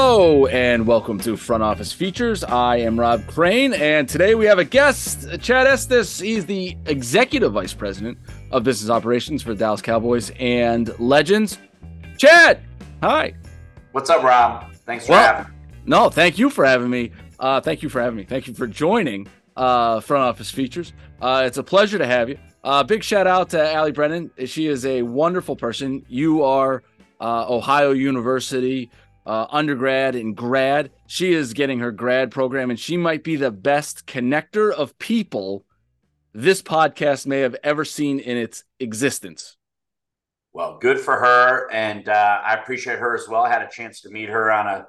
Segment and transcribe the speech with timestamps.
[0.00, 2.44] Hello and welcome to Front Office Features.
[2.44, 6.22] I am Rob Crane, and today we have a guest, Chad Estis.
[6.22, 8.16] He's the executive vice president
[8.52, 11.58] of business operations for Dallas Cowboys and Legends.
[12.16, 12.60] Chad,
[13.02, 13.34] hi.
[13.90, 14.72] What's up, Rob?
[14.86, 15.58] Thanks for Well- having me.
[15.86, 17.10] No, thank you for having me.
[17.40, 18.22] Uh, thank you for having me.
[18.22, 19.26] Thank you for joining
[19.56, 20.92] uh, Front Office Features.
[21.20, 22.38] Uh, it's a pleasure to have you.
[22.62, 24.30] Uh, big shout out to Allie Brennan.
[24.46, 26.06] She is a wonderful person.
[26.08, 26.84] You are
[27.20, 28.92] uh, Ohio University
[29.28, 30.90] uh, undergrad and grad.
[31.06, 35.66] She is getting her grad program, and she might be the best connector of people
[36.32, 39.56] this podcast may have ever seen in its existence.
[40.54, 43.42] Well, good for her, and uh, I appreciate her as well.
[43.42, 44.86] I had a chance to meet her on a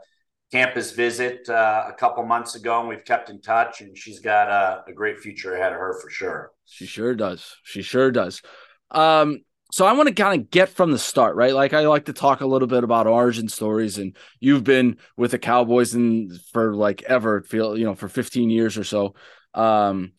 [0.54, 3.82] campus visit uh, a couple months ago, and we've kept in touch.
[3.82, 6.52] And she's got a, a great future ahead of her for sure.
[6.66, 7.58] She sure does.
[7.64, 8.42] She sure does.
[8.90, 11.54] Um, so I want to kind of get from the start, right?
[11.54, 15.32] Like I like to talk a little bit about origin stories, and you've been with
[15.32, 19.14] the Cowboys and for like ever feel you know for 15 years or so.
[19.54, 20.14] Um,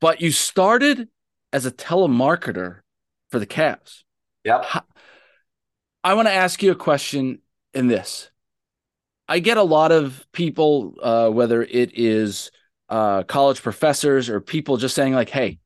[0.00, 1.08] but you started
[1.52, 2.80] as a telemarketer
[3.30, 4.02] for the Cavs.
[4.44, 4.64] Yep.
[6.04, 7.40] I want to ask you a question
[7.74, 8.30] in this.
[9.28, 12.50] I get a lot of people, uh, whether it is
[12.88, 15.58] uh, college professors or people just saying, like, hey,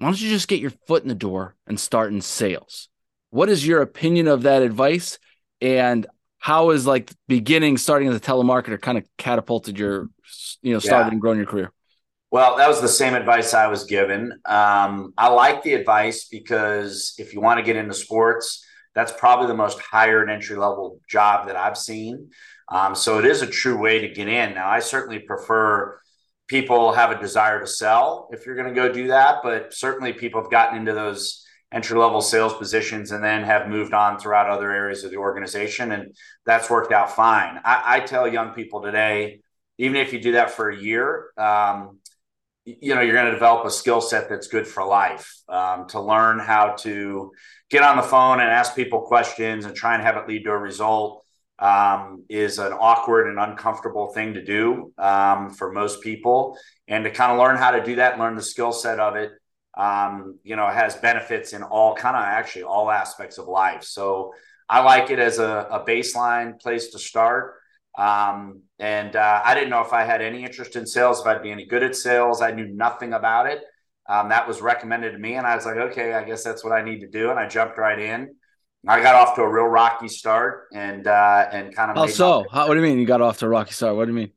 [0.00, 2.88] why don't you just get your foot in the door and start in sales?
[3.28, 5.18] What is your opinion of that advice?
[5.60, 6.06] And
[6.38, 10.08] how is like beginning, starting as a telemarketer kind of catapulted your,
[10.62, 11.12] you know, started Yeah.
[11.12, 11.70] and growing your career?
[12.30, 14.32] Well, that was the same advice I was given.
[14.46, 19.48] Um, I like the advice because if you want to get into sports, that's probably
[19.48, 22.30] the most hired entry level job that I've seen.
[22.70, 24.54] Um, so it is a true way to get in.
[24.54, 25.99] Now, I certainly prefer
[26.50, 30.12] people have a desire to sell if you're going to go do that, but certainly
[30.12, 34.50] people have gotten into those entry level sales positions and then have moved on throughout
[34.50, 36.12] other areas of the organization, and
[36.44, 37.60] that's worked out fine.
[37.64, 39.42] I, I tell young people today,
[39.78, 42.00] even if you do that for a year, um,
[42.64, 46.00] you know you're going to develop a skill set that's good for life um, to
[46.00, 47.30] learn how to
[47.70, 50.50] get on the phone and ask people questions and try and have it lead to
[50.50, 51.24] a result
[51.60, 56.56] um, is an awkward and uncomfortable thing to do um, for most people
[56.88, 59.30] and to kind of learn how to do that learn the skill set of it
[59.76, 64.32] um, you know has benefits in all kind of actually all aspects of life so
[64.68, 67.54] i like it as a, a baseline place to start
[67.98, 71.42] um, and uh, I didn't know if I had any interest in sales, if I'd
[71.42, 72.40] be any good at sales.
[72.40, 73.62] I knew nothing about it.
[74.08, 76.72] Um, that was recommended to me, and I was like, okay, I guess that's what
[76.72, 77.30] I need to do.
[77.30, 78.34] And I jumped right in.
[78.86, 81.96] I got off to a real rocky start, and uh, and kind of.
[82.04, 82.46] Made so?
[82.50, 83.96] How, what do you mean you got off to a rocky start?
[83.96, 84.32] What do you mean?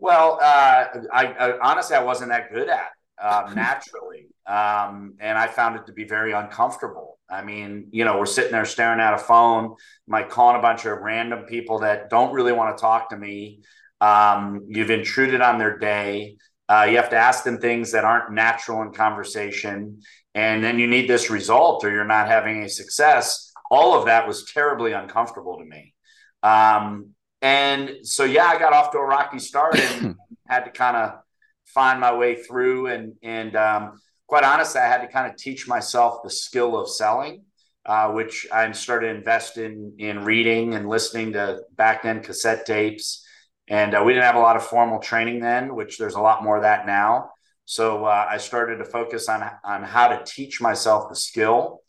[0.00, 5.38] well, uh, I, I honestly I wasn't that good at it, um, naturally, um, and
[5.38, 7.18] I found it to be very uncomfortable.
[7.30, 9.76] I mean, you know, we're sitting there staring at a phone,
[10.08, 13.60] like calling a bunch of random people that don't really want to talk to me.
[14.00, 16.38] Um, you've intruded on their day.
[16.68, 20.00] Uh, you have to ask them things that aren't natural in conversation,
[20.34, 23.49] and then you need this result, or you're not having any success.
[23.70, 25.94] All of that was terribly uncomfortable to me.
[26.42, 30.16] Um, and so, yeah, I got off to a rocky start and
[30.48, 31.20] had to kind of
[31.66, 32.88] find my way through.
[32.88, 36.90] And and um, quite honestly, I had to kind of teach myself the skill of
[36.90, 37.44] selling,
[37.86, 42.66] uh, which I started to invest in in reading and listening to back then cassette
[42.66, 43.26] tapes.
[43.68, 46.42] And uh, we didn't have a lot of formal training then, which there's a lot
[46.42, 47.30] more of that now.
[47.64, 51.80] So uh, I started to focus on on how to teach myself the skill,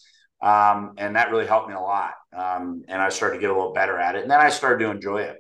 [0.42, 2.14] um, and that really helped me a lot.
[2.36, 4.84] Um, and I started to get a little better at it, and then I started
[4.84, 5.38] to enjoy it.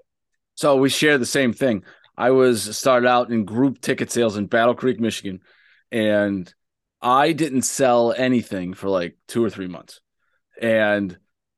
[0.55, 1.83] So we share the same thing.
[2.17, 5.39] I was started out in group ticket sales in Battle Creek, Michigan,
[5.91, 6.53] and
[7.01, 10.01] I didn't sell anything for like two or three months,
[10.61, 11.17] and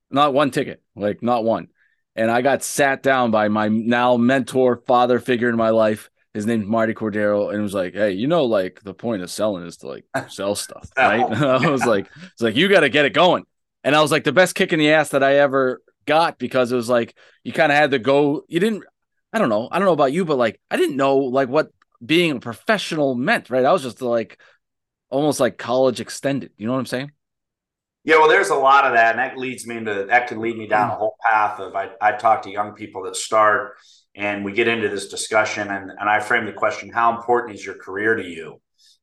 [0.10, 1.68] not one ticket, like not one.
[2.16, 6.10] And I got sat down by my now mentor, father figure in my life.
[6.34, 9.30] His name's Marty Cordero, and it was like, "Hey, you know, like the point of
[9.30, 12.90] selling is to like sell stuff, right?" I was like, "It's like you got to
[12.90, 13.46] get it going."
[13.84, 16.72] And I was like, the best kick in the ass that I ever got because
[16.72, 18.44] it was like you kind of had to go.
[18.48, 18.84] You didn't
[19.34, 19.68] I don't know.
[19.72, 21.72] I don't know about you, but like I didn't know like what
[22.06, 23.66] being a professional meant, right?
[23.66, 24.40] I was just like
[25.10, 26.52] almost like college extended.
[26.56, 27.12] You know what I'm saying?
[28.04, 30.58] Yeah, well, there's a lot of that, and that leads me into that can lead
[30.58, 30.94] me down mm.
[30.94, 33.78] a whole path of I, I talk to young people that start
[34.16, 37.66] and we get into this discussion and, and I frame the question, how important is
[37.66, 38.62] your career to you?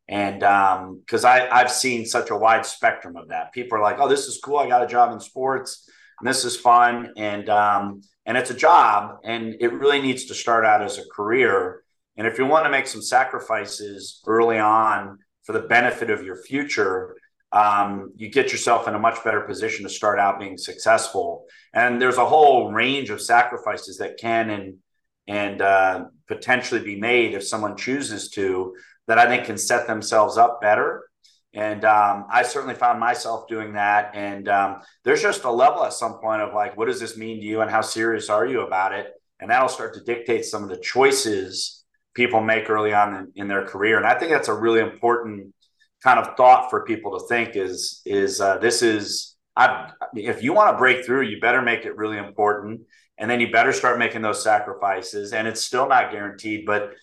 [0.08, 3.52] And um, because I I've seen such a wide spectrum of that.
[3.52, 4.58] People are like, oh, this is cool.
[4.58, 5.88] I got a job in sports
[6.20, 7.12] and this is fun.
[7.16, 11.08] And um, and it's a job and it really needs to start out as a
[11.14, 11.82] career.
[12.16, 16.36] And if you want to make some sacrifices early on for the benefit of your
[16.36, 17.16] future,
[17.52, 21.46] um, you get yourself in a much better position to start out being successful.
[21.72, 24.78] And there's a whole range of sacrifices that can and
[25.26, 28.74] and uh, potentially be made if someone chooses to
[29.06, 31.04] that I think can set themselves up better.
[31.52, 34.12] And um, I certainly found myself doing that.
[34.14, 37.40] And um, there's just a level at some point of like, what does this mean
[37.40, 39.12] to you, and how serious are you about it?
[39.40, 41.84] And that'll start to dictate some of the choices
[42.14, 43.96] people make early on in, in their career.
[43.96, 45.54] And I think that's a really important
[46.02, 50.52] kind of thought for people to think is is uh, this is I, if you
[50.52, 52.82] want to break through, you better make it really important,
[53.20, 55.32] and then you better start making those sacrifices.
[55.32, 56.94] And it's still not guaranteed, but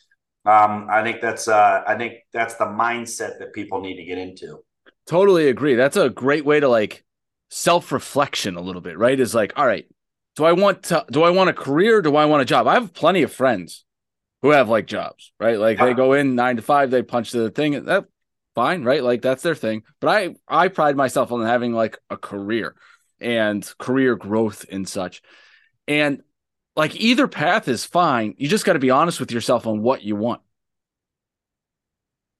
[0.46, 4.18] um, I think that's uh, I think that's the mindset that people need to get
[4.18, 4.60] into.
[5.06, 5.76] Totally agree.
[5.76, 7.06] That's a great way to like
[7.50, 9.18] self reflection a little bit, right?
[9.18, 9.86] Is like, all right,
[10.36, 12.02] do I want to do I want a career?
[12.02, 12.66] Do I want a job?
[12.68, 13.86] I have plenty of friends
[14.42, 15.60] who have like jobs, right?
[15.60, 17.86] Like they go in nine to five, they punch the thing.
[17.86, 18.06] That
[18.56, 19.04] fine, right?
[19.04, 19.84] Like that's their thing.
[20.00, 22.76] But I I pride myself on having like a career
[23.20, 25.22] and career growth and such.
[25.88, 26.24] And
[26.76, 28.36] like either path is fine.
[28.38, 30.42] You just got to be honest with yourself on what you want.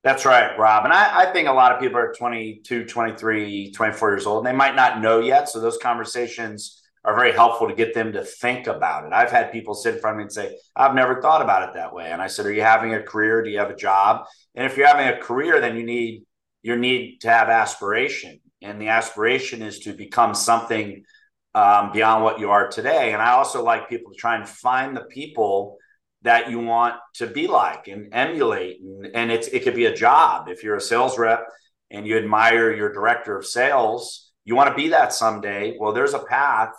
[0.04, 0.86] That's right, Rob.
[0.86, 4.48] And I, I, think a lot of people are 22, 23, 24 years old, and
[4.48, 5.50] they might not know yet.
[5.50, 9.12] So those conversations are very helpful to get them to think about it.
[9.12, 11.76] I've had people sit in front of me and say, I've never thought about it
[11.76, 12.12] that way.
[12.12, 13.42] And I said, Are you having a career?
[13.42, 14.26] Do you have a job?
[14.56, 16.24] And if you're having a career, then you need
[16.62, 18.40] you need to have aspiration.
[18.62, 21.04] And the aspiration is to become something
[21.58, 23.14] um, beyond what you are today.
[23.14, 25.78] And I also like people to try and find the people
[26.22, 28.80] that you want to be like and emulate.
[28.82, 30.50] And, and it's it could be a job.
[30.50, 31.48] If you're a sales rep
[31.90, 35.76] and you admire your director of sales, you want to be that someday.
[35.80, 36.74] Well, there's a path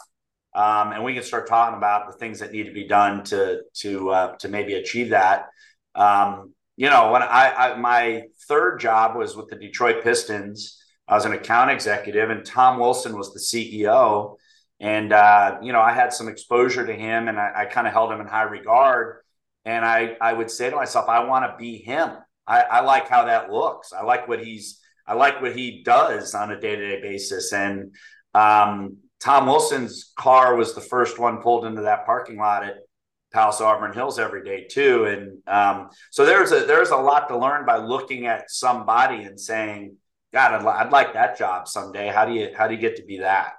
[0.55, 3.63] um, and we can start talking about the things that need to be done to
[3.75, 5.47] to uh, to maybe achieve that.
[5.95, 11.15] Um, you know, when I, I, my third job was with the Detroit Pistons, I
[11.15, 14.37] was an account executive, and Tom Wilson was the CEO.
[14.81, 17.93] And uh, you know, I had some exposure to him, and I, I kind of
[17.93, 19.23] held him in high regard.
[19.65, 22.11] And I I would say to myself, I want to be him.
[22.47, 23.93] I, I like how that looks.
[23.93, 27.53] I like what he's I like what he does on a day to day basis.
[27.53, 27.95] And
[28.35, 32.77] um, Tom Wilson's car was the first one pulled into that parking lot at
[33.33, 37.37] Palace Auburn Hills every day too, and um, so there's a there's a lot to
[37.37, 39.97] learn by looking at somebody and saying,
[40.33, 43.05] "God, I'd, I'd like that job someday." How do you how do you get to
[43.05, 43.53] be that?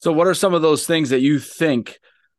[0.00, 1.98] So, what are some of those things that you think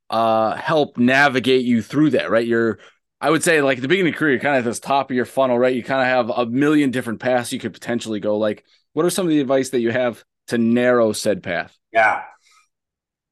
[0.09, 2.29] uh, help navigate you through that?
[2.29, 2.79] Right, you're
[3.21, 4.79] I would say like at the beginning of your career, you're kind of at this
[4.79, 5.75] top of your funnel, right?
[5.75, 8.37] You kind of have a million different paths you could potentially go.
[8.37, 8.63] Like,
[8.93, 11.77] what are some of the advice that you have to narrow said path?
[11.91, 12.23] Yeah.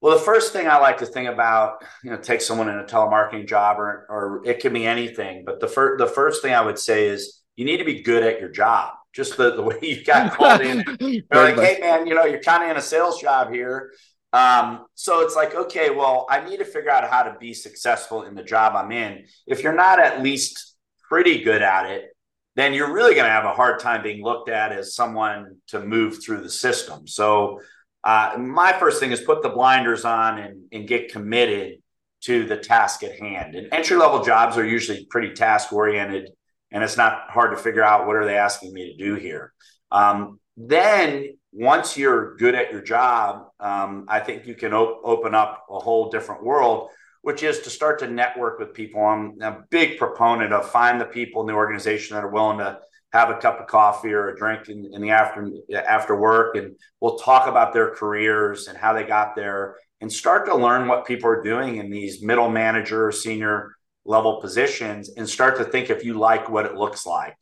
[0.02, 2.84] Well, the first thing I like to think about, you know, take someone in a
[2.84, 5.44] telemarketing job or, or it can be anything.
[5.46, 8.24] But the first, the first thing I would say is you need to be good
[8.24, 8.94] at your job.
[9.14, 10.84] Just the, the way you got called in.
[11.00, 13.94] You're like, hey, man, you know, you're kind of in a sales job here.
[14.34, 18.24] Um, so it's like, okay, well, I need to figure out how to be successful
[18.24, 19.26] in the job I'm in.
[19.46, 20.76] If you're not at least
[21.10, 22.10] pretty good at it,
[22.56, 25.80] then you're really going to have a hard time being looked at as someone to
[25.80, 27.08] move through the system.
[27.08, 27.62] So
[28.04, 31.82] uh, my first thing is put the blinders on and, and get committed
[32.22, 33.56] to the task at hand.
[33.56, 36.32] And entry level jobs are usually pretty task oriented,
[36.72, 39.54] and it's not hard to figure out what are they asking me to do here.
[39.92, 45.34] Um, then once you're good at your job, um, I think you can op- open
[45.34, 46.90] up a whole different world,
[47.22, 49.04] which is to start to network with people.
[49.04, 52.80] I'm a big proponent of find the people in the organization that are willing to
[53.14, 56.76] have a cup of coffee or a drink in, in the after after work, and
[57.00, 61.06] we'll talk about their careers and how they got there, and start to learn what
[61.06, 63.76] people are doing in these middle manager, senior
[64.06, 67.36] level positions, and start to think if you like what it looks like.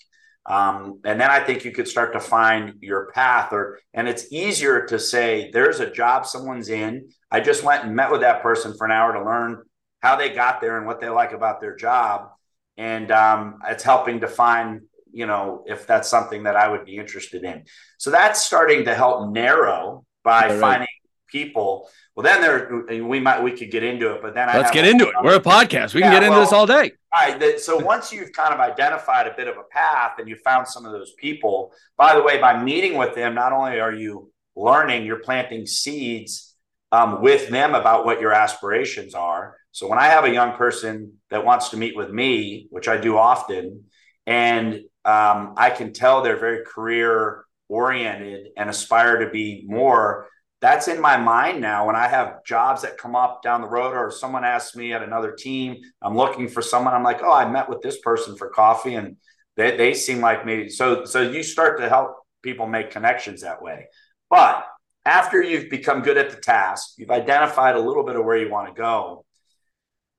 [0.45, 4.31] Um, and then I think you could start to find your path, or and it's
[4.31, 7.09] easier to say there's a job someone's in.
[7.31, 9.63] I just went and met with that person for an hour to learn
[10.01, 12.29] how they got there and what they like about their job,
[12.77, 14.81] and um, it's helping define
[15.15, 17.63] you know, if that's something that I would be interested in.
[17.97, 20.59] So that's starting to help narrow by right.
[20.59, 20.87] finding
[21.27, 21.89] people.
[22.15, 25.08] Well, then there we might we could get into it, but then let's get into
[25.08, 25.15] it.
[25.24, 25.94] We're a podcast.
[25.94, 26.91] We yeah, can get into this all day.
[27.13, 27.60] All right.
[27.60, 30.86] So once you've kind of identified a bit of a path and you found some
[30.86, 35.05] of those people, by the way, by meeting with them, not only are you learning,
[35.05, 36.55] you're planting seeds
[36.91, 39.58] um, with them about what your aspirations are.
[39.72, 42.98] So when I have a young person that wants to meet with me, which I
[42.98, 43.86] do often,
[44.25, 50.27] and um, I can tell they're very career oriented and aspire to be more.
[50.65, 51.86] That's in my mind now.
[51.86, 55.03] When I have jobs that come up down the road, or someone asks me at
[55.03, 56.95] another team, I'm looking for someone.
[56.95, 59.17] I'm like, oh, I met with this person for coffee, and
[59.57, 60.69] they, they seem like me.
[60.69, 63.86] So so you start to help people make connections that way.
[64.27, 64.65] But
[65.05, 68.50] after you've become good at the task, you've identified a little bit of where you
[68.50, 69.24] want to go.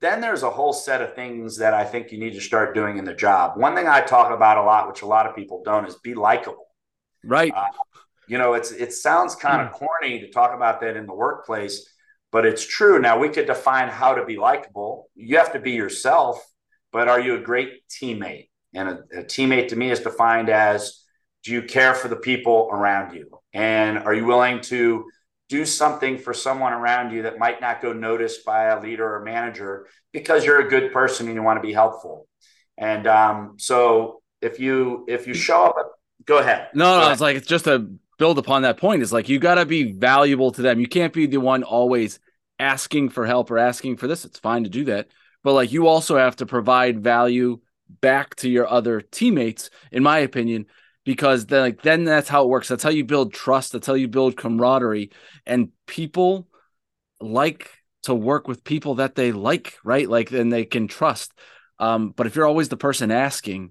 [0.01, 2.99] then there's a whole set of things that I think you need to start doing
[2.99, 3.59] in the job.
[3.59, 6.15] One thing I talk about a lot, which a lot of people don't, is be
[6.15, 6.67] likable.
[7.25, 7.53] Right.
[7.53, 7.65] Uh,
[8.29, 9.79] you know, it's it sounds kind of mm.
[9.79, 11.89] corny to talk about that in the workplace,
[12.33, 13.01] but it's true.
[13.01, 15.09] Now we could define how to be likable.
[15.15, 16.45] You have to be yourself,
[16.93, 18.49] but are you a great teammate?
[18.75, 21.03] And a, a teammate to me is defined as
[21.45, 23.41] do you care for the people around you?
[23.53, 25.07] And are you willing to
[25.49, 29.23] do something for someone around you that might not go noticed by a leader or
[29.23, 32.27] manager because you're a good person and you want to be helpful.
[32.77, 35.93] And um, so if you if you show up,
[36.25, 36.69] go ahead.
[36.75, 37.13] No, go no, ahead.
[37.13, 39.03] it's like it's just to build upon that point.
[39.03, 40.81] It's like you got to be valuable to them.
[40.81, 42.19] You can't be the one always
[42.59, 44.25] asking for help or asking for this.
[44.25, 45.09] It's fine to do that,
[45.43, 50.19] but like you also have to provide value back to your other teammates, in my
[50.19, 50.67] opinion,
[51.05, 52.69] because then like then that's how it works.
[52.69, 53.73] That's how you build trust.
[53.73, 55.11] That's how you build camaraderie.
[55.45, 56.49] And people
[57.21, 57.71] like
[58.03, 60.09] to work with people that they like, right?
[60.09, 61.33] Like and they can trust.
[61.79, 63.71] Um, but if you're always the person asking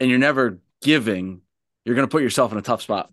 [0.00, 1.42] and you're never giving,
[1.84, 3.10] you're gonna put yourself in a tough spot.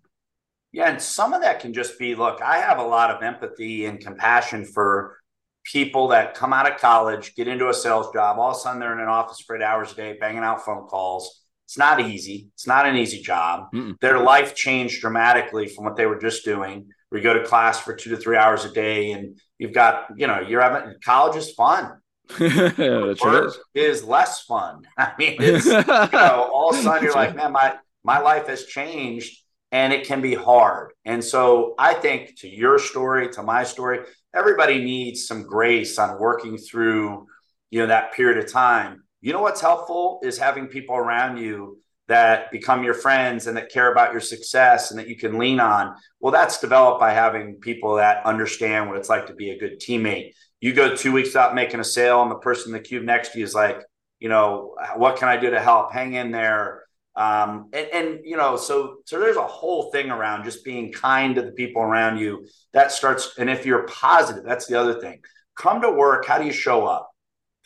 [0.72, 3.84] Yeah, and some of that can just be look, I have a lot of empathy
[3.84, 5.18] and compassion for
[5.64, 8.80] people that come out of college, get into a sales job, all of a sudden
[8.80, 12.02] they're in an office for eight hours a day, banging out phone calls it's not
[12.02, 12.50] easy.
[12.52, 13.72] It's not an easy job.
[13.72, 13.98] Mm-mm.
[14.00, 16.90] Their life changed dramatically from what they were just doing.
[17.10, 20.26] We go to class for two to three hours a day, and you've got, you
[20.26, 21.98] know, you're having college is fun.
[22.38, 23.58] Work is.
[23.74, 24.82] is less fun.
[24.98, 28.48] I mean, it's you know, all of a sudden you're like, man, my my life
[28.48, 29.41] has changed,
[29.72, 30.92] and it can be hard.
[31.04, 34.00] And so I think to your story, to my story,
[34.32, 37.26] everybody needs some grace on working through,
[37.70, 41.78] you know, that period of time you know what's helpful is having people around you
[42.08, 45.60] that become your friends and that care about your success and that you can lean
[45.60, 45.94] on.
[46.20, 49.80] Well, that's developed by having people that understand what it's like to be a good
[49.80, 50.32] teammate.
[50.60, 53.32] You go two weeks without making a sale, and the person in the cube next
[53.32, 53.78] to you is like,
[54.18, 55.92] you know, what can I do to help?
[55.92, 56.81] Hang in there.
[57.14, 61.34] Um, and, and you know, so so there's a whole thing around just being kind
[61.34, 62.46] to the people around you.
[62.72, 65.20] That starts, and if you're positive, that's the other thing.
[65.56, 66.24] Come to work.
[66.26, 67.12] How do you show up?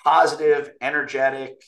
[0.06, 1.60] positive, energetic.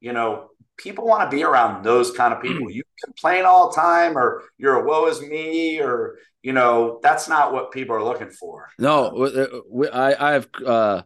[0.00, 2.70] You know, people want to be around those kind of people.
[2.70, 7.28] You complain all the time, or you're a woe is me, or you know, that's
[7.28, 8.68] not what people are looking for.
[8.78, 10.48] No, uh, I, I have.
[10.64, 11.02] Uh,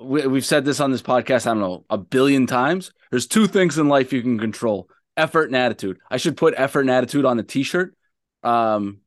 [0.00, 1.46] we, we've said this on this podcast.
[1.46, 2.90] I don't know a billion times.
[3.10, 5.98] There's two things in life you can control: effort and attitude.
[6.10, 7.96] I should put effort and attitude on the T-shirt,
[8.42, 9.00] um,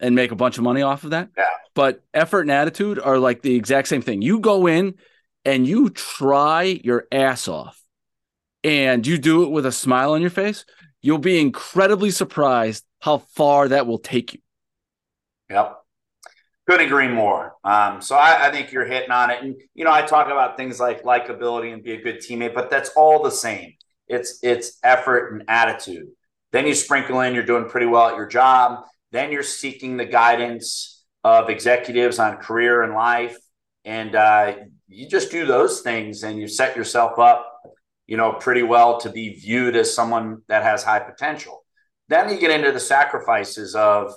[0.00, 1.30] and make a bunch of money off of that.
[1.36, 1.44] Yeah.
[1.74, 4.22] But effort and attitude are like the exact same thing.
[4.22, 4.94] You go in
[5.44, 7.80] and you try your ass off
[8.62, 10.64] and you do it with a smile on your face,
[11.02, 14.40] you'll be incredibly surprised how far that will take you.
[15.50, 15.78] Yep.
[16.66, 17.54] Couldn't agree more.
[17.62, 19.42] Um, so I, I, think you're hitting on it.
[19.42, 22.70] And, you know, I talk about things like likability and be a good teammate, but
[22.70, 23.74] that's all the same.
[24.08, 26.08] It's, it's effort and attitude.
[26.52, 28.84] Then you sprinkle in, you're doing pretty well at your job.
[29.10, 33.36] Then you're seeking the guidance of executives on career and life.
[33.84, 34.54] And uh,
[34.88, 37.60] you just do those things and you set yourself up,
[38.06, 41.64] you know, pretty well to be viewed as someone that has high potential.
[42.08, 44.12] Then you get into the sacrifices of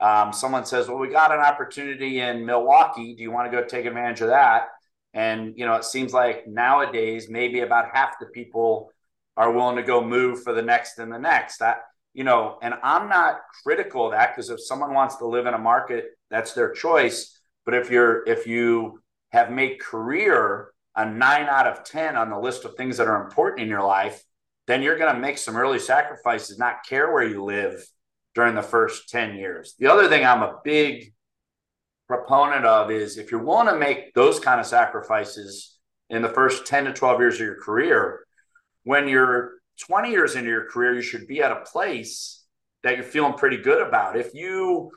[0.00, 3.14] um, someone says, "Well, we got an opportunity in Milwaukee.
[3.14, 4.68] Do you want to go take advantage of that?"
[5.14, 8.90] And you know, it seems like nowadays maybe about half the people
[9.36, 11.58] are willing to go move for the next and the next.
[11.58, 11.78] That
[12.14, 15.54] you know, and I'm not critical of that because if someone wants to live in
[15.54, 17.38] a market, that's their choice.
[17.64, 22.38] But if you're if you have made career a nine out of 10 on the
[22.38, 24.22] list of things that are important in your life,
[24.66, 27.82] then you're going to make some early sacrifices, not care where you live
[28.34, 29.74] during the first 10 years.
[29.78, 31.14] The other thing I'm a big
[32.08, 35.78] proponent of is if you're willing to make those kind of sacrifices
[36.10, 38.26] in the first 10 to 12 years of your career,
[38.84, 39.54] when you're
[39.86, 42.44] 20 years into your career, you should be at a place
[42.82, 44.16] that you're feeling pretty good about.
[44.16, 44.90] If you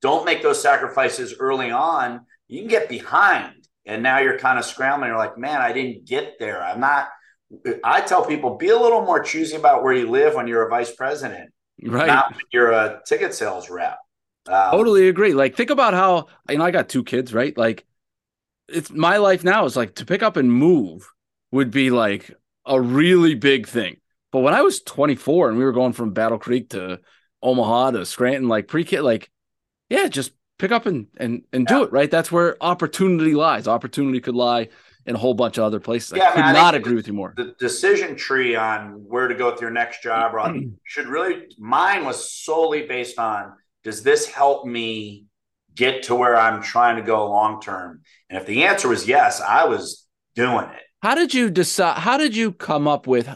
[0.00, 4.64] don't make those sacrifices early on, you can get behind and now you're kind of
[4.64, 5.08] scrambling.
[5.10, 6.62] You're like, man, I didn't get there.
[6.62, 7.08] I'm not.
[7.84, 10.70] I tell people be a little more choosy about where you live when you're a
[10.70, 11.50] vice president,
[11.82, 12.06] right?
[12.06, 13.98] Not when you're a ticket sales rep.
[14.46, 15.34] Um, totally agree.
[15.34, 17.56] Like, think about how you know I got two kids, right?
[17.56, 17.84] Like,
[18.68, 21.10] it's my life now is like to pick up and move
[21.52, 22.30] would be like
[22.66, 23.98] a really big thing.
[24.32, 27.00] But when I was 24 and we were going from Battle Creek to
[27.42, 29.30] Omaha to Scranton, like pre-kid, like
[29.88, 31.82] yeah, just pick up and and and do yeah.
[31.82, 34.68] it right that's where opportunity lies opportunity could lie
[35.04, 37.08] in a whole bunch of other places yeah, i could man, not I agree with
[37.08, 40.32] you more the decision tree on where to go with your next job
[40.84, 43.52] should really mine was solely based on
[43.82, 45.26] does this help me
[45.74, 48.02] get to where I'm trying to go long term?
[48.30, 50.82] And if the answer was yes, I was doing it.
[51.04, 51.98] How did you decide?
[51.98, 53.28] How did you come up with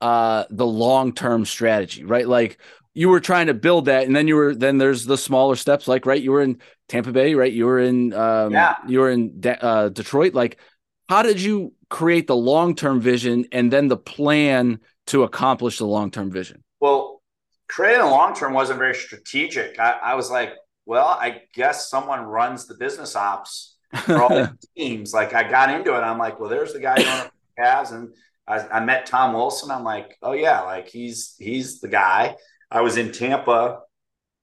[0.00, 2.04] uh, the long term strategy?
[2.04, 2.60] Right, like
[2.94, 5.88] you were trying to build that, and then you were then there's the smaller steps.
[5.88, 7.52] Like right, you were in Tampa Bay, right?
[7.52, 8.76] You were in um, yeah.
[8.86, 10.34] you were in De- uh, Detroit.
[10.34, 10.60] Like,
[11.08, 15.86] how did you create the long term vision and then the plan to accomplish the
[15.86, 16.62] long term vision?
[16.78, 17.22] Well,
[17.68, 19.80] creating a long term wasn't very strategic.
[19.80, 20.52] I, I was like,
[20.86, 25.12] well, I guess someone runs the business ops for all the teams.
[25.12, 26.00] Like I got into it.
[26.00, 28.14] I'm like, well, there's the guy going Cavs, and
[28.46, 29.70] I, I, met Tom Wilson.
[29.70, 32.36] I'm like, oh yeah, like he's he's the guy.
[32.70, 33.80] I was in Tampa.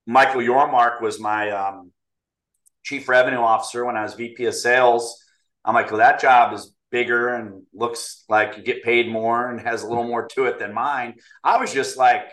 [0.06, 1.92] Michael Yormark was my um,
[2.84, 5.24] chief revenue officer when I was VP of sales.
[5.66, 9.60] I'm like, well, that job is bigger and looks like you get paid more and
[9.60, 11.16] has a little more to it than mine.
[11.44, 12.30] I was just like,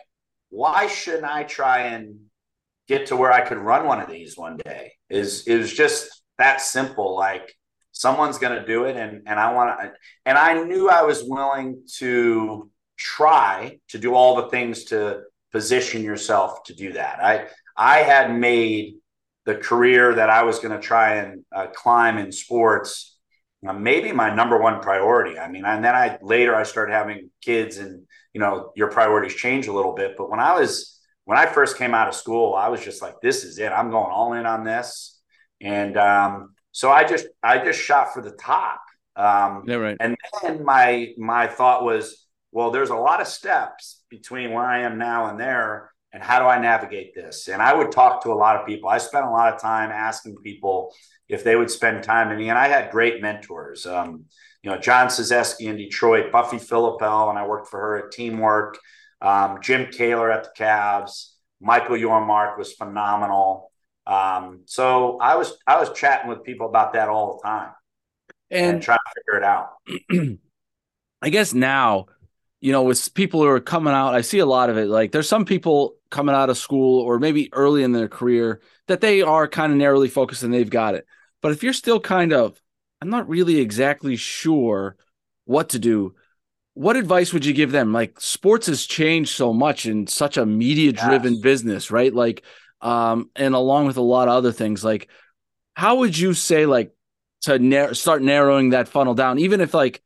[0.51, 2.17] why shouldn't I try and
[2.87, 4.93] get to where I could run one of these one day?
[5.11, 7.17] Is it was just that simple.
[7.17, 7.55] Like
[7.93, 9.93] someone's going to do it, and and I want to.
[10.27, 15.23] And I knew I was willing to try to do all the things to
[15.53, 17.23] position yourself to do that.
[17.23, 18.97] I I had made
[19.45, 23.15] the career that I was going to try and uh, climb in sports
[23.67, 25.39] uh, maybe my number one priority.
[25.39, 29.35] I mean, and then I later I started having kids, and you know, your priorities
[29.35, 30.17] change a little bit.
[30.17, 33.21] But when I was when I first came out of school, I was just like,
[33.23, 33.73] this is it.
[33.73, 35.14] I'm going all in on this.
[35.61, 38.81] And um, so I just I just shot for the top.
[39.17, 39.97] Um, yeah, right.
[40.01, 44.81] And then my my thought was, well, there's a lot of steps between where I
[44.81, 47.49] am now and there, and how do I navigate this?
[47.49, 48.89] And I would talk to a lot of people.
[48.89, 50.93] I spent a lot of time asking people
[51.29, 53.87] if they would spend time with me, and I had great mentors.
[53.87, 54.25] Um,
[54.63, 58.79] you know, John Sazeski in Detroit, Buffy Filippell, and I worked for her at Teamwork.
[59.21, 61.33] Um, Jim Kahler at the Cavs.
[61.61, 63.71] Michael Yormark was phenomenal.
[64.07, 67.71] Um, so I was I was chatting with people about that all the time
[68.51, 70.39] and, and trying to figure it out.
[71.23, 72.07] I guess now,
[72.61, 74.89] you know, with people who are coming out, I see a lot of it.
[74.89, 79.01] Like there's some people coming out of school or maybe early in their career that
[79.01, 81.07] they are kind of narrowly focused and they've got it.
[81.41, 82.61] But if you're still kind of,
[83.01, 84.97] I'm not really exactly sure
[85.45, 86.15] what to do.
[86.75, 87.93] What advice would you give them?
[87.93, 91.43] Like sports has changed so much in such a media driven yes.
[91.43, 92.13] business, right?
[92.13, 92.45] Like
[92.85, 94.85] um, and along with a lot of other things.
[94.85, 95.09] Like,
[95.75, 96.95] how would you say like
[97.43, 100.03] to nar- start narrowing that funnel down, even if like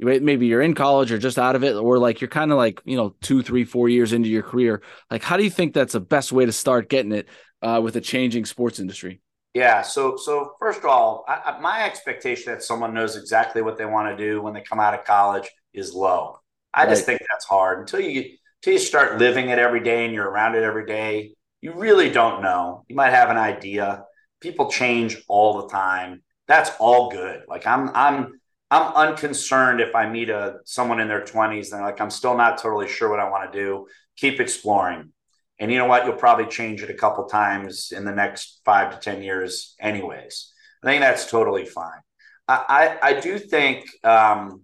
[0.00, 2.80] maybe you're in college or just out of it, or like you're kind of like
[2.84, 4.82] you know two, three, four years into your career.
[5.10, 7.28] Like, how do you think that's the best way to start getting it
[7.60, 9.20] uh, with a changing sports industry?
[9.54, 9.82] Yeah.
[9.82, 14.16] So, so first of all, I, my expectation that someone knows exactly what they want
[14.16, 16.38] to do when they come out of college is low.
[16.72, 16.88] I right.
[16.88, 20.28] just think that's hard until you until you start living it every day and you're
[20.28, 22.84] around it every day you really don't know.
[22.88, 24.04] You might have an idea.
[24.40, 26.22] People change all the time.
[26.48, 27.44] That's all good.
[27.48, 31.86] Like I'm I'm I'm unconcerned if I meet a someone in their 20s and they're
[31.86, 33.86] like, I'm still not totally sure what I want to do.
[34.16, 35.12] Keep exploring.
[35.58, 36.04] And you know what?
[36.04, 40.52] You'll probably change it a couple times in the next five to 10 years, anyways.
[40.82, 42.00] I think that's totally fine.
[42.48, 44.62] I, I, I do think, um,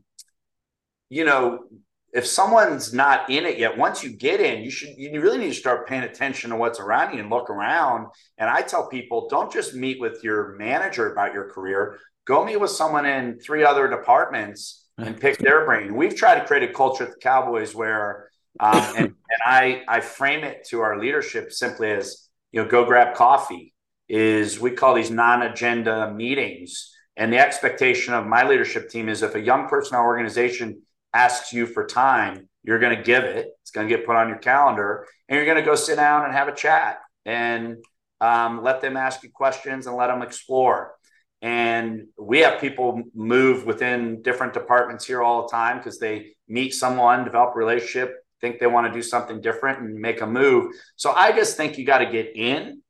[1.09, 1.61] you know,
[2.13, 5.49] if someone's not in it yet, once you get in, you should you really need
[5.49, 8.07] to start paying attention to what's around you and look around.
[8.39, 11.99] And I tell people, don't just meet with your manager about your career.
[12.27, 15.95] Go meet with someone in three other departments and pick their brain.
[15.95, 20.01] We've tried to create a culture at the Cowboys where, um, and, and I I
[20.01, 23.75] frame it to our leadership simply as you know, go grab coffee.
[24.09, 29.35] Is we call these non-agenda meetings, and the expectation of my leadership team is if
[29.35, 30.81] a young person in our organization
[31.19, 33.49] asks you for time, you're going to give it.
[33.63, 36.25] It's going to get put on your calendar, and you're going to go sit down
[36.25, 37.77] and have a chat and
[38.21, 40.95] um, let them ask you questions and let them explore.
[41.43, 46.73] And we have people move within different departments here all the time because they meet
[46.73, 50.73] someone, develop a relationship, think they want to do something different and make a move.
[50.97, 52.83] So I just think you got to get in.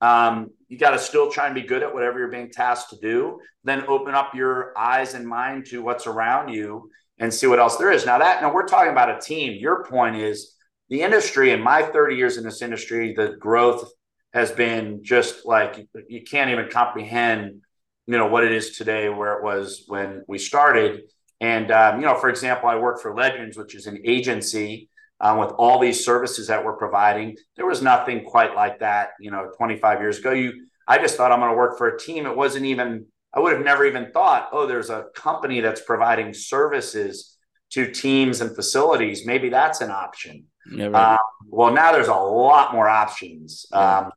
[0.00, 2.96] Um, you got to still try and be good at whatever you're being tasked to
[3.00, 3.38] do.
[3.64, 7.76] Then open up your eyes and mind to what's around you and see what else
[7.76, 8.04] there is.
[8.04, 9.58] Now that now we're talking about a team.
[9.58, 10.54] Your point is
[10.88, 13.90] the industry in my 30 years in this industry, the growth
[14.32, 17.62] has been just like you can't even comprehend,
[18.06, 21.02] you know, what it is today where it was when we started.
[21.40, 25.38] And um, you know, for example, I work for Legends, which is an agency um,
[25.38, 27.36] with all these services that we're providing.
[27.56, 30.32] There was nothing quite like that, you know, 25 years ago.
[30.32, 32.26] You, I just thought I'm going to work for a team.
[32.26, 36.32] It wasn't even I would have never even thought, oh, there's a company that's providing
[36.32, 37.36] services
[37.70, 39.26] to teams and facilities.
[39.26, 40.44] Maybe that's an option.
[40.72, 41.12] Yeah, right.
[41.12, 41.18] um,
[41.48, 43.66] well, now there's a lot more options.
[43.70, 43.98] Yeah.
[43.98, 44.12] Um,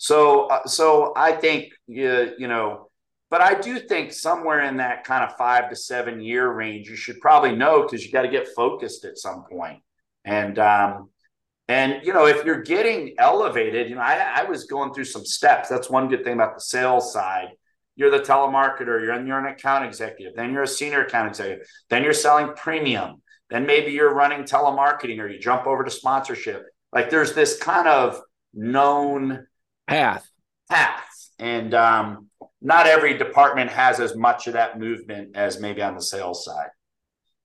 [0.00, 2.88] So, uh, so I think you, you know,
[3.30, 6.94] but I do think somewhere in that kind of five to seven year range, you
[6.96, 9.82] should probably know because you got to get focused at some point.
[10.24, 11.10] And um,
[11.66, 15.24] and you know, if you're getting elevated, you know, I, I was going through some
[15.24, 15.68] steps.
[15.68, 17.48] That's one good thing about the sales side.
[17.98, 22.04] You're the telemarketer, you're, you're an account executive, then you're a senior account executive, then
[22.04, 26.64] you're selling premium, then maybe you're running telemarketing or you jump over to sponsorship.
[26.92, 28.20] Like there's this kind of
[28.54, 29.48] known
[29.88, 30.30] path.
[30.70, 31.04] Path.
[31.40, 32.28] And um,
[32.62, 36.68] not every department has as much of that movement as maybe on the sales side.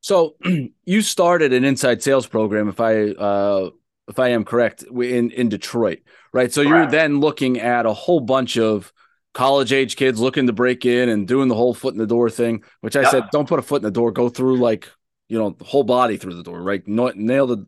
[0.02, 0.36] So
[0.86, 3.72] you started an inside sales program, if I uh,
[4.08, 6.00] if I am correct, in in Detroit,
[6.32, 6.54] right?
[6.54, 6.76] So correct.
[6.76, 8.94] you're then looking at a whole bunch of
[9.34, 12.30] college age kids looking to break in and doing the whole foot in the door
[12.30, 12.64] thing.
[12.82, 14.90] Which I said, don't put a foot in the door, go through like
[15.28, 16.86] you know the whole body through the door, right?
[16.88, 17.66] nail the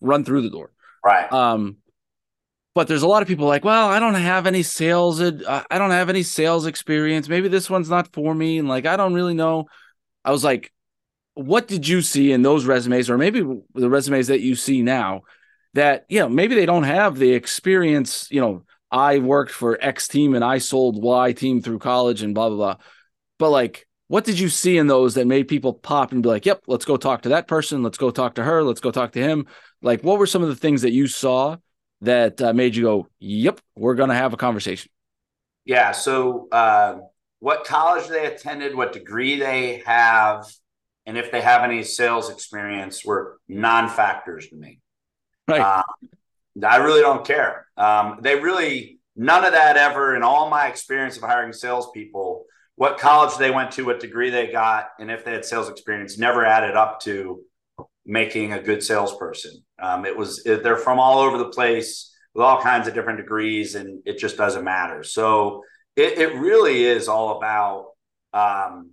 [0.00, 0.72] run through the door,
[1.04, 1.30] right?
[1.32, 1.78] Um,
[2.74, 5.90] but there's a lot of people like, well, I don't have any sales, I don't
[5.90, 7.28] have any sales experience.
[7.28, 9.66] Maybe this one's not for me, and like I don't really know.
[10.24, 10.72] I was like,
[11.34, 13.40] what did you see in those resumes, or maybe
[13.74, 15.22] the resumes that you see now?
[15.74, 20.08] that you know maybe they don't have the experience you know i worked for x
[20.08, 22.76] team and i sold y team through college and blah blah blah.
[23.38, 26.46] But like what did you see in those that made people pop and be like
[26.46, 27.82] yep let's go talk to that person.
[27.82, 28.62] Let's go talk to her.
[28.62, 29.46] Let's go talk to him.
[29.82, 31.56] Like what were some of the things that you saw
[32.00, 34.88] that uh, made you go yep we're going to have a conversation
[35.64, 36.98] yeah so uh,
[37.40, 40.46] what college they attended what degree they have
[41.08, 44.78] and if they have any sales experience were non-factors to me.
[45.48, 45.62] Right.
[45.62, 46.10] Um,
[46.64, 47.66] I really don't care.
[47.76, 52.44] Um, they really none of that ever in all my experience of hiring salespeople.
[52.76, 56.16] What college they went to, what degree they got, and if they had sales experience,
[56.16, 57.42] never added up to
[58.06, 59.64] making a good salesperson.
[59.80, 63.74] Um, it was they're from all over the place with all kinds of different degrees,
[63.74, 65.02] and it just doesn't matter.
[65.02, 65.64] So
[65.96, 67.88] it, it really is all about
[68.32, 68.90] um,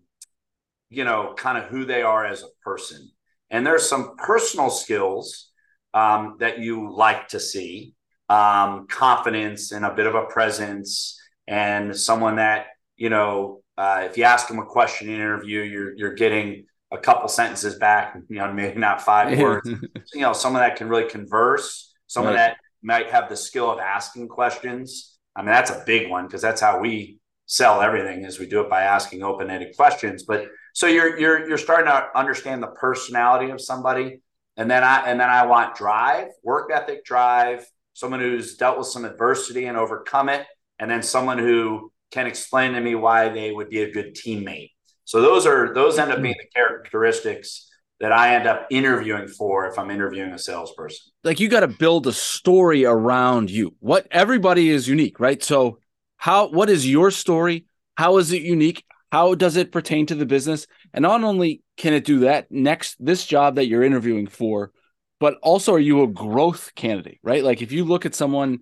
[0.89, 3.11] you know kind of who they are as a person.
[3.51, 5.51] And there's some personal skills
[5.95, 7.95] um, that you like to see
[8.29, 14.17] um, confidence and a bit of a presence and someone that you know uh, if
[14.17, 18.15] you ask them a question in an interview you're you're getting a couple sentences back
[18.29, 19.69] you know maybe not five words.
[20.13, 22.39] You know someone that can really converse someone right.
[22.39, 25.17] that might have the skill of asking questions.
[25.35, 28.61] I mean that's a big one because that's how we sell everything is we do
[28.61, 30.23] it by asking open-ended questions.
[30.23, 34.19] But so you're you're you're starting to understand the personality of somebody
[34.57, 38.87] and then I and then I want drive, work ethic drive, someone who's dealt with
[38.87, 40.45] some adversity and overcome it,
[40.79, 44.71] and then someone who can explain to me why they would be a good teammate.
[45.03, 49.67] So those are those end up being the characteristics that I end up interviewing for
[49.67, 51.11] if I'm interviewing a salesperson.
[51.23, 53.75] Like you got to build a story around you.
[53.79, 55.41] What everybody is unique, right?
[55.41, 55.79] So
[56.17, 57.65] how what is your story?
[57.95, 58.83] How is it unique?
[59.11, 60.67] How does it pertain to the business?
[60.95, 64.71] And not only can it do that next this job that you're interviewing for,
[65.19, 67.43] but also are you a growth candidate, right?
[67.43, 68.59] Like if you look at someone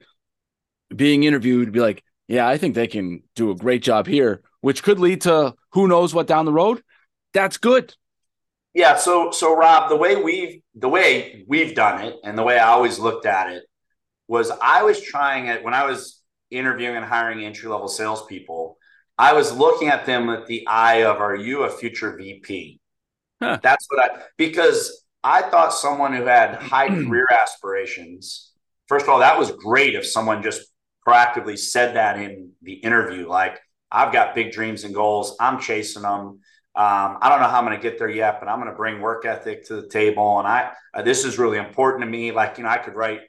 [0.93, 4.81] being interviewed, be like, yeah, I think they can do a great job here, which
[4.81, 6.81] could lead to who knows what down the road.
[7.35, 7.93] That's good.
[8.73, 8.95] Yeah.
[8.95, 12.69] So, so Rob, the way we've the way we've done it, and the way I
[12.69, 13.63] always looked at it
[14.27, 16.19] was, I was trying it when I was
[16.49, 18.79] interviewing and hiring entry level salespeople.
[19.17, 22.79] I was looking at them with the eye of, are you a future VP?
[23.41, 23.59] Huh.
[23.61, 28.51] That's what I, because I thought someone who had high career aspirations,
[28.87, 30.67] first of all, that was great if someone just
[31.07, 33.27] proactively said that in the interview.
[33.27, 33.59] Like,
[33.91, 36.39] I've got big dreams and goals, I'm chasing them.
[36.75, 38.75] Um, I don't know how I'm going to get there yet, but I'm going to
[38.75, 40.39] bring work ethic to the table.
[40.39, 42.31] And I, uh, this is really important to me.
[42.31, 43.19] Like, you know, I could write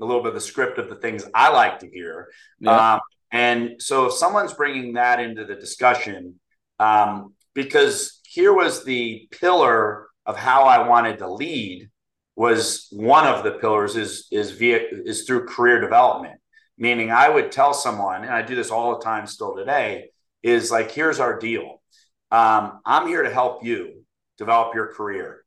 [0.00, 2.30] a little bit of the script of the things I like to hear.
[2.60, 2.94] Yeah.
[2.94, 3.00] Um,
[3.34, 6.38] and so if someone's bringing that into the discussion,
[6.78, 11.90] um, because here was the pillar of how I wanted to lead
[12.36, 16.40] was one of the pillars is is via is through career development.
[16.78, 20.10] Meaning I would tell someone, and I do this all the time still today,
[20.44, 21.82] is like, here's our deal.
[22.30, 24.04] Um, I'm here to help you
[24.38, 25.44] develop your career.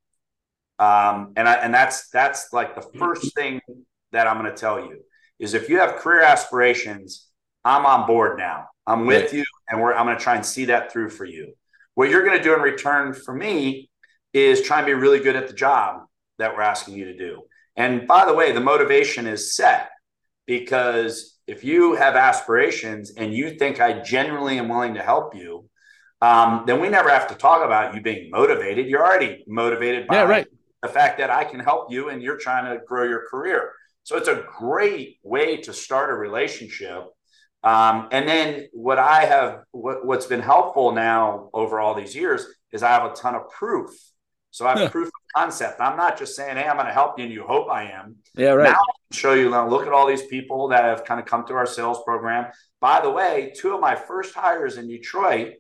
[0.80, 3.62] Um, and I, and that's that's like the first thing
[4.12, 5.00] that I'm going to tell you
[5.40, 7.27] is if you have career aspirations,
[7.68, 8.68] I'm on board now.
[8.86, 9.34] I'm with right.
[9.34, 11.54] you, and we're I'm going to try and see that through for you.
[11.96, 13.90] What you're going to do in return for me
[14.34, 16.04] is try and be really good at the job
[16.38, 17.42] that we're asking you to do.
[17.76, 19.90] And by the way, the motivation is set
[20.46, 25.66] because if you have aspirations and you think I genuinely am willing to help you,
[26.22, 28.88] um, then we never have to talk about you being motivated.
[28.88, 30.48] You're already motivated by yeah, right.
[30.82, 33.74] the fact that I can help you and you're trying to grow your career.
[34.04, 37.08] So it's a great way to start a relationship
[37.64, 42.46] Um, and then what I have, what, what's been helpful now over all these years
[42.72, 43.92] is I have a ton of proof.
[44.52, 44.90] So I have yeah.
[44.90, 45.82] proof of concept.
[45.82, 48.18] I'm not just saying, hey, I'm going to help you and you hope I am.
[48.36, 48.72] Yeah, right.
[48.72, 51.46] Now I show you, now look at all these people that have kind of come
[51.46, 52.52] through our sales program.
[52.80, 55.56] By the way, two of my first hires in Detroit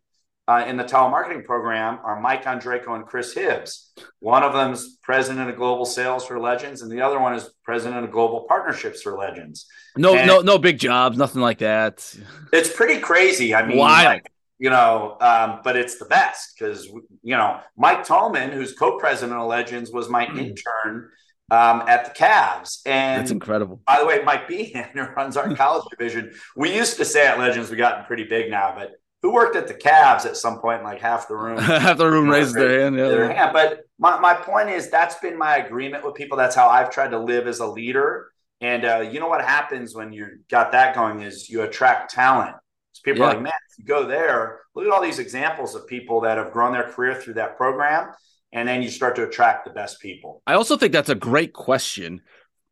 [0.48, 3.92] uh, in the telemarketing program are Mike Andreyko and Chris Hibbs.
[4.20, 7.50] One of them is president of global sales for Legends, and the other one is
[7.64, 9.66] president of global partnerships for Legends.
[9.98, 12.16] No, and no, no big jobs, nothing like that.
[12.54, 13.54] It's pretty crazy.
[13.54, 14.06] I mean, Wild.
[14.06, 19.38] Like, you know, um, but it's the best because you know Mike Tolman, who's co-president
[19.38, 20.40] of Legends, was my mm.
[20.40, 21.10] intern
[21.52, 22.80] um, at the Cavs.
[22.86, 23.82] And that's incredible.
[23.86, 27.38] By the way, Mike Behan, who runs our college division, we used to say at
[27.38, 30.84] Legends, we gotten pretty big now, but who worked at the Cavs at some point,
[30.84, 31.58] like half the room.
[31.62, 32.96] half the room raised their hand.
[32.96, 33.08] Yeah.
[33.10, 33.52] Their hand.
[33.54, 36.38] But my, my point is that's been my agreement with people.
[36.38, 38.32] That's how I've tried to live as a leader.
[38.62, 42.56] And uh, you know what happens when you got that going is you attract talent.
[42.94, 43.26] So people yeah.
[43.26, 46.38] are like, man, if you go there, look at all these examples of people that
[46.38, 48.12] have grown their career through that program.
[48.54, 50.42] And then you start to attract the best people.
[50.48, 52.22] I also think that's a great question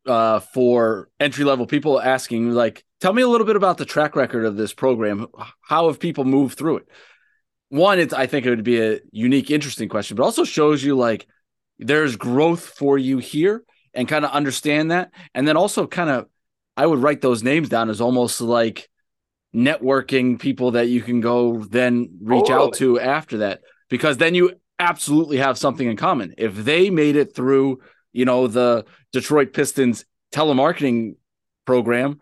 [0.06, 4.16] uh, for entry level people asking, like, tell me a little bit about the track
[4.16, 5.28] record of this program.
[5.62, 6.88] How have people moved through it?
[7.70, 10.96] One, it's I think it would be a unique, interesting question, but also shows you
[10.96, 11.28] like
[11.80, 13.64] there's growth for you here
[13.94, 15.12] and kind of understand that.
[15.34, 16.28] And then also kind of
[16.78, 18.90] I would write those names down as almost like
[19.56, 24.52] networking people that you can go then reach out to after that because then you
[24.80, 26.36] absolutely have something in common.
[26.38, 27.80] If they made it through
[28.16, 31.16] you know, the Detroit Pistons telemarketing
[31.66, 32.20] program,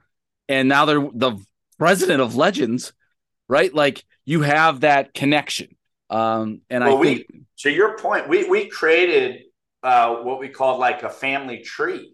[0.47, 1.43] and now they're the
[1.79, 2.93] president of Legends,
[3.49, 3.73] right?
[3.73, 5.75] Like you have that connection.
[6.11, 9.41] Um, and well, I think we, to your point, we we created
[9.81, 12.13] uh, what we called like a family tree,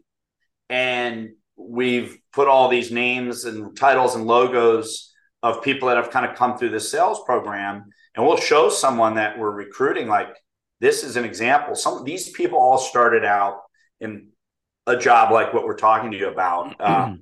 [0.69, 5.13] and we've put all these names and titles and logos
[5.43, 7.83] of people that have kind of come through the sales program,
[8.15, 10.29] and we'll show someone that we're recruiting like
[10.79, 11.75] this is an example.
[11.75, 13.63] Some these people all started out
[13.99, 14.29] in
[14.89, 16.75] a job like what we're talking to you about.
[16.82, 17.21] Um,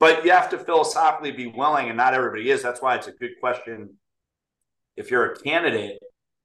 [0.00, 2.62] but you have to philosophically be willing, and not everybody is.
[2.62, 3.96] That's why it's a good question.
[4.96, 5.98] If you're a candidate,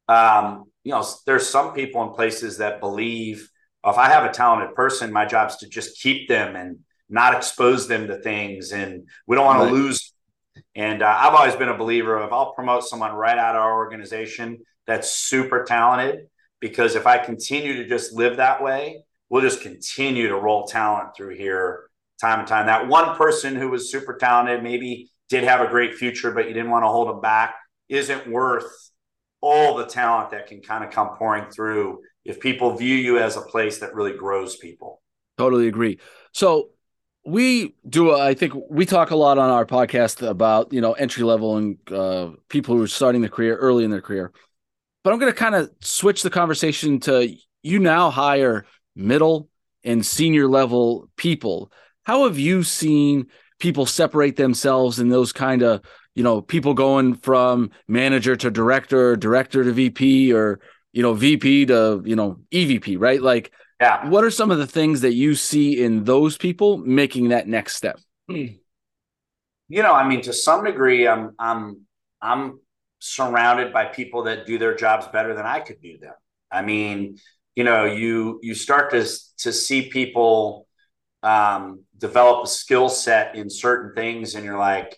[0.07, 3.49] um, you know, there's some people in places that believe
[3.85, 6.79] if I have a talented person, my job is to just keep them and
[7.09, 9.67] not expose them to things, and we don't want right.
[9.67, 10.13] to lose.
[10.75, 13.75] And uh, I've always been a believer of I'll promote someone right out of our
[13.75, 16.27] organization that's super talented
[16.59, 21.09] because if I continue to just live that way, we'll just continue to roll talent
[21.15, 22.67] through here time and time.
[22.67, 26.53] That one person who was super talented, maybe did have a great future, but you
[26.53, 27.55] didn't want to hold them back,
[27.89, 28.65] isn't worth
[29.41, 33.35] all the talent that can kind of come pouring through if people view you as
[33.35, 35.01] a place that really grows people.
[35.37, 35.99] Totally agree.
[36.31, 36.69] So
[37.25, 41.23] we do i think we talk a lot on our podcast about you know entry
[41.23, 44.31] level and uh, people who are starting their career early in their career
[45.03, 49.49] but i'm going to kind of switch the conversation to you now hire middle
[49.83, 51.71] and senior level people.
[52.03, 53.27] How have you seen
[53.59, 55.81] people separate themselves in those kind of,
[56.15, 60.59] you know, people going from manager to director, director to VP, or,
[60.91, 63.21] you know, VP to, you know, EVP, right?
[63.21, 64.07] Like, yeah.
[64.09, 67.75] what are some of the things that you see in those people making that next
[67.75, 67.99] step?
[68.29, 68.45] Hmm.
[69.69, 71.81] You know, I mean, to some degree, I'm, I'm,
[72.21, 72.59] I'm
[72.99, 76.13] surrounded by people that do their jobs better than I could do them.
[76.51, 77.17] I mean,
[77.55, 79.07] you know you you start to
[79.39, 80.67] to see people
[81.21, 84.97] um, develop a skill set in certain things and you're like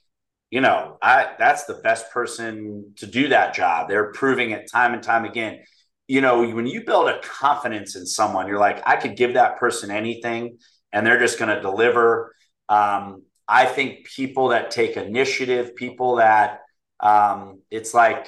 [0.50, 3.89] you know i that's the best person to do that job.
[3.89, 5.60] They're proving it time and time again.
[6.08, 9.58] You know when you build a confidence in someone you're like i could give that
[9.58, 10.58] person anything
[10.94, 12.34] and they're just going to deliver.
[12.70, 16.62] Um, i think people that take initiative people that
[17.00, 18.28] um, it's like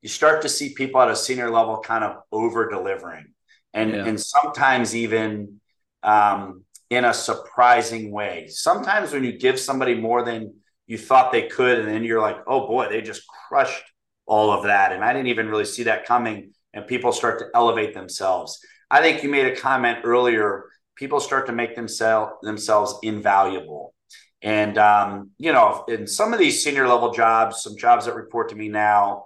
[0.00, 3.34] you start to see people at a senior level kind of over delivering
[3.76, 4.06] and yeah.
[4.06, 5.60] and sometimes even
[6.02, 8.48] um, in a surprising way.
[8.48, 10.54] Sometimes when you give somebody more than
[10.86, 13.84] you thought they could, and then you're like, oh boy, they just crushed
[14.26, 16.52] all of that, and I didn't even really see that coming.
[16.74, 18.58] And people start to elevate themselves.
[18.90, 20.64] I think you made a comment earlier.
[20.94, 23.94] People start to make themselves themselves invaluable.
[24.42, 28.50] And um, you know, in some of these senior level jobs, some jobs that report
[28.50, 29.24] to me now,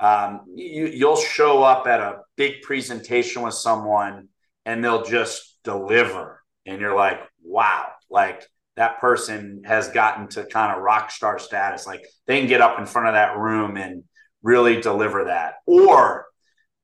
[0.00, 4.28] um, you, you'll show up at a big presentation with someone
[4.64, 6.42] and they'll just deliver.
[6.66, 11.86] And you're like, wow, like that person has gotten to kind of rock star status.
[11.86, 14.04] Like they can get up in front of that room and
[14.42, 15.56] really deliver that.
[15.66, 16.26] Or,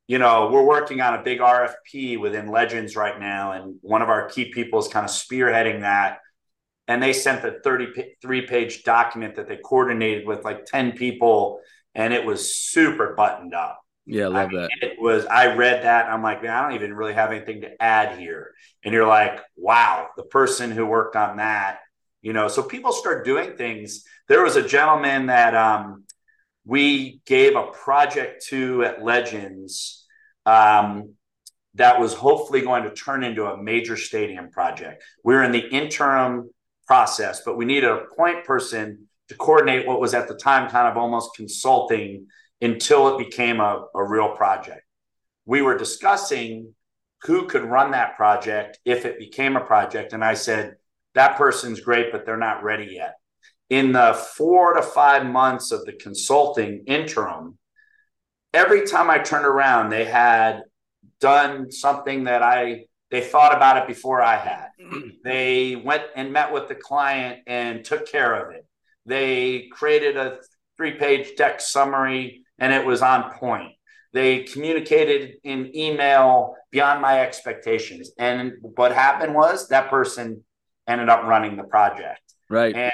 [0.09, 3.52] you know, we're working on a big RFP within Legends right now.
[3.52, 6.18] And one of our key people is kind of spearheading that.
[6.88, 11.61] and they sent the 33 page document that they coordinated with like 10 people
[11.97, 14.71] and it was super buttoned up yeah, love I mean, that.
[14.83, 15.27] It was.
[15.27, 16.07] I read that.
[16.07, 18.53] I'm like, man, I don't even really have anything to add here.
[18.85, 21.81] And you're like, wow, the person who worked on that,
[22.23, 22.47] you know.
[22.47, 24.05] So people start doing things.
[24.29, 26.05] There was a gentleman that um,
[26.65, 30.07] we gave a project to at Legends
[30.47, 31.15] um,
[31.75, 35.03] that was hopefully going to turn into a major stadium project.
[35.25, 36.51] We we're in the interim
[36.87, 40.89] process, but we needed a point person to coordinate what was at the time kind
[40.89, 42.27] of almost consulting
[42.61, 44.83] until it became a, a real project.
[45.45, 46.75] We were discussing
[47.23, 50.12] who could run that project if it became a project.
[50.12, 50.77] And I said,
[51.15, 53.15] that person's great, but they're not ready yet.
[53.71, 57.59] In the four to five months of the consulting interim,
[58.53, 60.62] every time I turned around, they had
[61.21, 64.69] done something that I they thought about it before I had.
[65.25, 68.65] They went and met with the client and took care of it.
[69.07, 70.38] They created a
[70.77, 73.73] three page deck summary and it was on point.
[74.12, 78.11] They communicated in email beyond my expectations.
[78.19, 80.45] And what happened was that person
[80.87, 82.21] ended up running the project.
[82.49, 82.75] Right.
[82.75, 82.92] And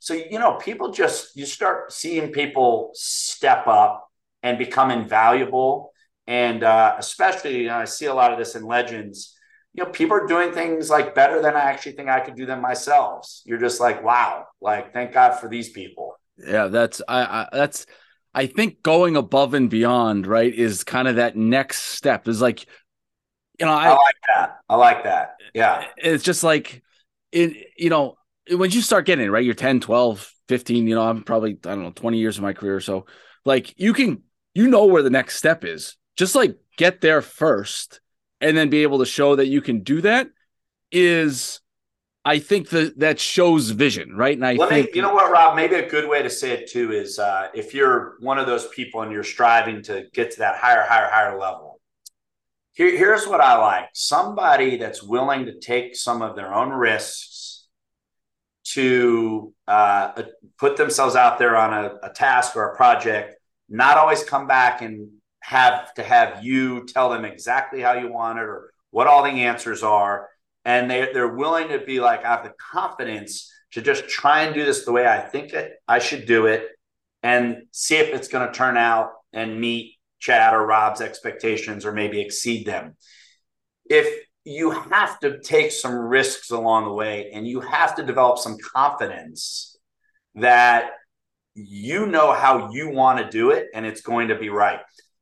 [0.00, 4.08] so, you know, people just, you start seeing people step up
[4.42, 5.92] and become invaluable.
[6.26, 9.36] And uh, especially, you know, I see a lot of this in legends.
[9.78, 12.46] You know, people are doing things like better than I actually think I could do
[12.46, 13.30] them myself.
[13.44, 16.18] You're just like, wow, like, thank God for these people.
[16.36, 17.86] Yeah, that's, I, I that's,
[18.34, 22.26] I think going above and beyond, right, is kind of that next step.
[22.26, 22.66] Is like,
[23.60, 24.56] you know, I, I like that.
[24.68, 25.36] I like that.
[25.54, 25.84] Yeah.
[25.96, 26.82] It's just like,
[27.30, 28.16] it, you know,
[28.50, 31.68] when you start getting it, right, you're 10, 12, 15, you know, I'm probably, I
[31.68, 32.80] don't know, 20 years of my career.
[32.80, 33.06] So,
[33.44, 35.94] like, you can, you know, where the next step is.
[36.16, 38.00] Just like get there first
[38.40, 40.28] and then be able to show that you can do that
[40.90, 41.60] is
[42.24, 44.36] I think that that shows vision, right?
[44.36, 46.52] And I Let think me, you know what, Rob, maybe a good way to say
[46.52, 50.32] it too is uh, if you're one of those people and you're striving to get
[50.32, 51.80] to that higher, higher, higher level.
[52.72, 57.66] Here, here's what I like: somebody that's willing to take some of their own risks
[58.74, 60.22] to uh,
[60.58, 63.36] put themselves out there on a, a task or a project.
[63.70, 65.08] Not always come back and
[65.48, 69.30] have to have you tell them exactly how you want it or what all the
[69.30, 70.28] answers are
[70.68, 74.54] and they they're willing to be like, I have the confidence to just try and
[74.54, 76.66] do this the way I think it, I should do it,
[77.22, 81.92] and see if it's going to turn out and meet Chad or Rob's expectations or
[81.92, 82.96] maybe exceed them.
[83.88, 88.38] If you have to take some risks along the way and you have to develop
[88.38, 89.78] some confidence
[90.34, 90.90] that
[91.54, 94.80] you know how you want to do it and it's going to be right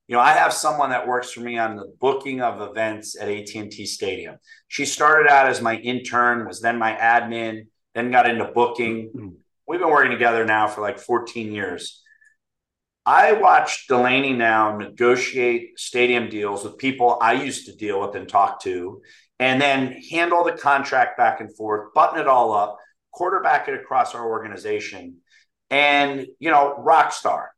[0.09, 3.29] you know, I have someone that works for me on the booking of events at
[3.29, 4.37] AT&T Stadium.
[4.69, 9.09] She started out as my intern, was then my admin, then got into booking.
[9.09, 9.29] Mm-hmm.
[9.67, 12.03] We've been working together now for like 14 years.
[13.05, 18.29] I watched Delaney now negotiate stadium deals with people I used to deal with and
[18.29, 19.03] talk to,
[19.41, 22.79] and then handle the contract back and forth, button it all up,
[23.13, 25.19] quarterback it across our organization,
[25.71, 27.51] and you know, rock star.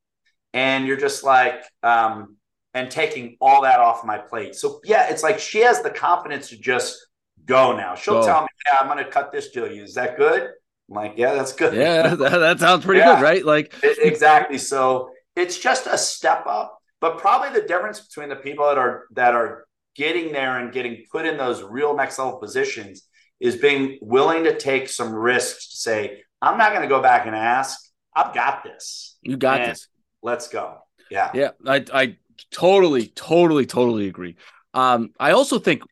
[0.55, 2.38] And you're just like, um,
[2.75, 4.55] and taking all that off my plate.
[4.55, 7.07] So yeah, it's like she has the confidence to just
[7.45, 7.95] go now.
[7.95, 8.27] She'll go.
[8.27, 9.65] tell me, "Yeah, I'm going to cut this deal.
[9.65, 13.17] Is that good?" I'm like, "Yeah, that's good." Yeah, that, that sounds pretty yeah.
[13.17, 13.45] good, right?
[13.45, 14.59] Like exactly.
[14.59, 19.07] So it's just a step up, but probably the difference between the people that are
[19.15, 23.03] that are getting there and getting put in those real next level positions
[23.41, 27.27] is being willing to take some risks to say, "I'm not going to go back
[27.27, 27.79] and ask.
[28.15, 29.17] I've got this.
[29.23, 29.89] You got this.
[30.23, 30.79] Let's go."
[31.11, 31.31] Yeah.
[31.35, 31.51] Yeah.
[31.67, 32.17] I I
[32.51, 34.37] totally, totally, totally agree.
[34.75, 35.83] Um, I also think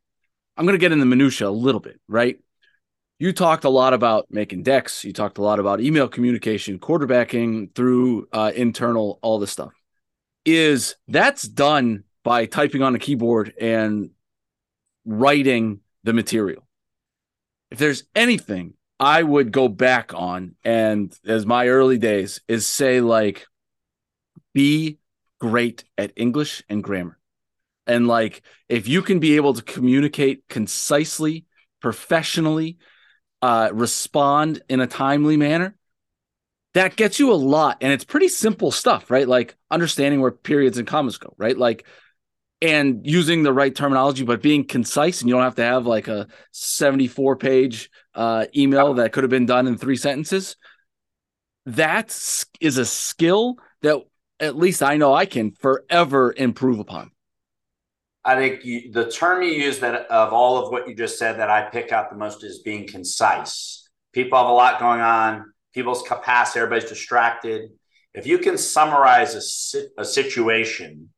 [0.57, 2.39] I'm going to get in the minutia a little bit, right?
[3.19, 5.05] You talked a lot about making decks.
[5.05, 9.73] You talked a lot about email communication, quarterbacking through uh, internal, all this stuff.
[10.45, 14.11] Is that's done by typing on a keyboard and
[15.05, 16.67] writing the material.
[17.71, 23.01] If there's anything I would go back on, and as my early days, is say,
[23.01, 23.47] like,
[24.55, 24.99] be
[25.39, 27.19] great at English and grammar.
[27.87, 31.45] And like, if you can be able to communicate concisely,
[31.81, 32.79] professionally,
[33.43, 35.77] uh, respond in a timely manner,
[36.75, 37.79] that gets you a lot.
[37.81, 39.27] And it's pretty simple stuff, right?
[39.27, 41.57] Like understanding where periods and commas go, right?
[41.57, 41.87] Like,
[42.61, 46.09] and using the right terminology, but being concise, and you don't have to have like
[46.09, 50.57] a 74 page uh, email that could have been done in three sentences.
[51.67, 52.09] That
[52.61, 53.99] is a skill that
[54.41, 57.11] at least I know I can forever improve upon.
[58.25, 61.39] I think you, the term you use that of all of what you just said
[61.39, 63.89] that I pick out the most is being concise.
[64.13, 65.53] People have a lot going on.
[65.73, 67.71] People's capacity, everybody's distracted.
[68.15, 71.11] If you can summarize a, a situation,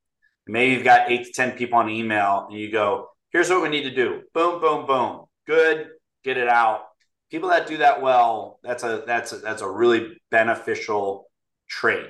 [0.46, 3.68] maybe you've got eight to 10 people on email and you go, here's what we
[3.68, 4.22] need to do.
[4.34, 5.26] Boom, boom, boom.
[5.46, 5.88] Good.
[6.24, 6.82] Get it out.
[7.30, 11.30] People that do that well, that's a that's a, that's a really beneficial
[11.68, 12.06] trait.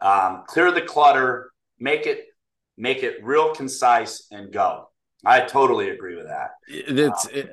[0.00, 2.26] Um, clear the clutter, make it
[2.76, 4.90] make it real concise, and go.
[5.24, 6.50] I totally agree with that.
[6.68, 7.50] It's um, it,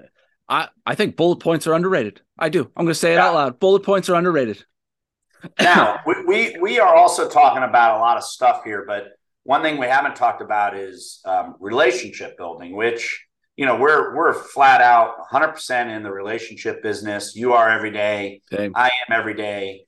[0.48, 2.22] I I think bullet points are underrated.
[2.38, 2.62] I do.
[2.76, 3.28] I'm going to say it yeah.
[3.28, 3.60] out loud.
[3.60, 4.64] Bullet points are underrated.
[5.60, 9.10] now we, we we are also talking about a lot of stuff here, but
[9.44, 13.26] one thing we haven't talked about is um, relationship building, which
[13.56, 17.36] you know we're we're flat out 100% in the relationship business.
[17.36, 18.42] You are every day.
[18.52, 18.74] Same.
[18.76, 19.87] I am every day.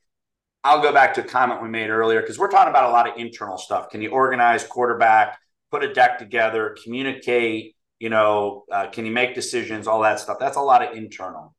[0.63, 3.07] I'll go back to a comment we made earlier because we're talking about a lot
[3.07, 3.89] of internal stuff.
[3.89, 5.39] Can you organize quarterback,
[5.71, 7.75] put a deck together, communicate?
[7.99, 9.87] You know, uh, can you make decisions?
[9.87, 10.37] All that stuff.
[10.39, 11.55] That's a lot of internal.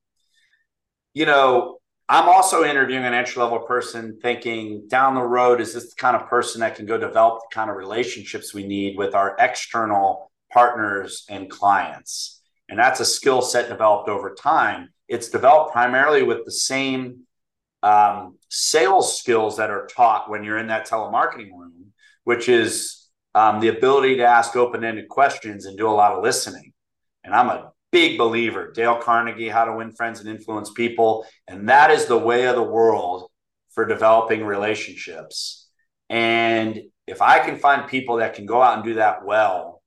[1.15, 1.79] You know,
[2.09, 6.17] I'm also interviewing an entry level person thinking down the road, is this the kind
[6.17, 10.31] of person that can go develop the kind of relationships we need with our external
[10.53, 12.41] partners and clients?
[12.69, 14.91] And that's a skill set developed over time.
[15.09, 17.27] It's developed primarily with the same
[17.83, 21.93] um, sales skills that are taught when you're in that telemarketing room,
[22.25, 26.23] which is um, the ability to ask open ended questions and do a lot of
[26.23, 26.73] listening.
[27.25, 28.73] And I'm a big believer.
[28.73, 31.25] Dale Carnegie, How to Win Friends and Influence People.
[31.47, 33.31] And that is the way of the world
[33.71, 35.69] for developing relationships.
[36.09, 39.83] And if I can find people that can go out and do that well,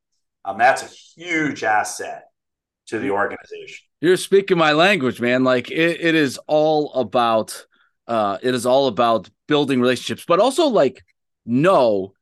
[0.45, 2.24] um, that's a huge asset
[2.88, 3.86] to the organization.
[3.99, 5.43] You're speaking my language, man.
[5.43, 7.66] Like it, it is all about
[8.08, 11.04] uh it is all about building relationships, but also like
[11.45, 12.14] know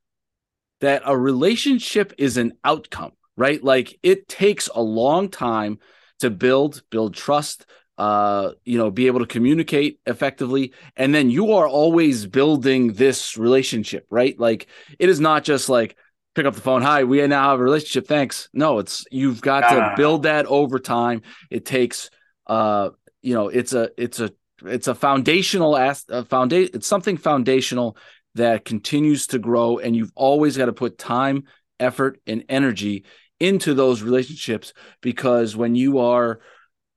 [0.82, 3.64] that a relationship is an outcome right?
[3.64, 5.80] Like it takes a long time
[6.20, 7.66] to build, build trust,
[7.98, 10.74] uh, you know, be able to communicate effectively.
[10.96, 14.40] And then you are always building this relationship, right?
[14.40, 14.68] Like
[15.00, 15.98] it is not just like
[16.36, 16.82] pick up the phone.
[16.82, 18.08] Hi, we now have a relationship.
[18.08, 18.50] Thanks.
[18.54, 21.24] No, it's you've got to build that over time.
[21.50, 22.10] It takes,
[22.48, 22.90] uh,
[23.22, 24.32] you know, it's a, it's a,
[24.66, 26.72] it's a foundational as a foundation.
[26.76, 27.98] It's something foundational
[28.36, 31.44] that continues to grow, and you've always got to put time,
[31.80, 33.06] effort, and energy
[33.40, 36.40] into those relationships because when you are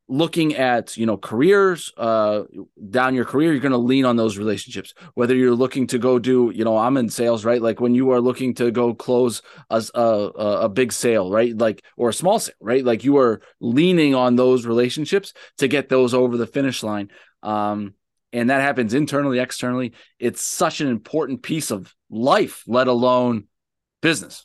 [0.07, 2.43] looking at you know careers uh
[2.91, 4.93] down your career you're going to lean on those relationships.
[5.15, 7.63] Whether you're looking to go do you know i'm in sales right?
[7.63, 9.41] Like when you are looking to go close
[9.71, 10.29] a a,
[10.65, 11.57] a big sale right?
[11.57, 12.85] Like or a small sale right?
[12.85, 17.09] Like you are leaning on those relationships to get those over the finish line
[17.45, 17.95] um
[18.33, 23.45] and that happens internally externally it's such an important piece of life let alone
[24.03, 24.45] business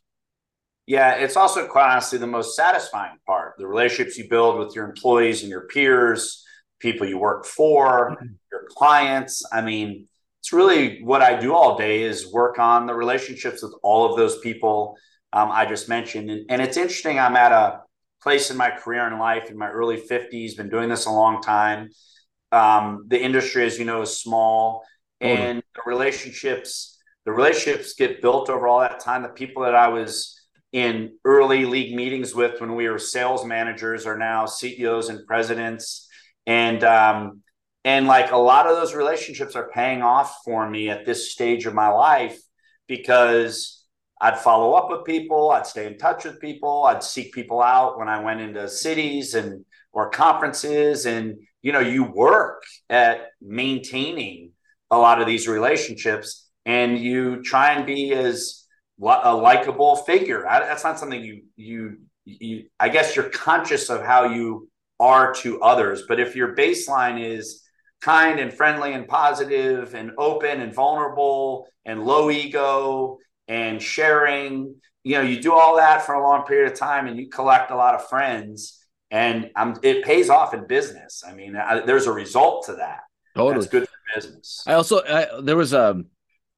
[0.89, 4.85] yeah, it's also quite honestly the most satisfying part the relationships you build with your
[4.89, 6.43] employees and your peers,
[6.79, 8.25] people you work for, mm-hmm.
[8.51, 9.43] your clients.
[9.53, 10.07] I mean,
[10.39, 14.17] it's really what I do all day is work on the relationships with all of
[14.17, 14.97] those people
[15.31, 16.31] um, I just mentioned.
[16.31, 17.81] And, and it's interesting, I'm at a
[18.23, 21.43] place in my career and life in my early 50s, been doing this a long
[21.43, 21.91] time.
[22.51, 24.83] Um, the industry, as you know, is small,
[25.21, 29.23] and the relationships, the relationships get built over all that time.
[29.23, 30.39] The people that I was
[30.71, 36.07] in early league meetings with when we were sales managers are now CEOs and presidents.
[36.45, 37.41] And um,
[37.85, 41.65] and like a lot of those relationships are paying off for me at this stage
[41.65, 42.39] of my life
[42.87, 43.85] because
[44.21, 47.97] I'd follow up with people, I'd stay in touch with people, I'd seek people out
[47.97, 51.05] when I went into cities and or conferences.
[51.05, 54.51] And you know, you work at maintaining
[54.91, 58.65] a lot of these relationships and you try and be as
[59.01, 60.45] a likable figure.
[60.47, 65.61] That's not something you, you you I guess you're conscious of how you are to
[65.61, 67.63] others, but if your baseline is
[68.01, 75.15] kind and friendly and positive and open and vulnerable and low ego and sharing, you
[75.15, 77.75] know, you do all that for a long period of time and you collect a
[77.75, 78.79] lot of friends
[79.11, 81.23] and um, it pays off in business.
[81.27, 83.01] I mean, I, there's a result to that.
[83.35, 83.55] Totally.
[83.55, 84.63] That's good for business.
[84.67, 86.05] I also, I, there was a, um,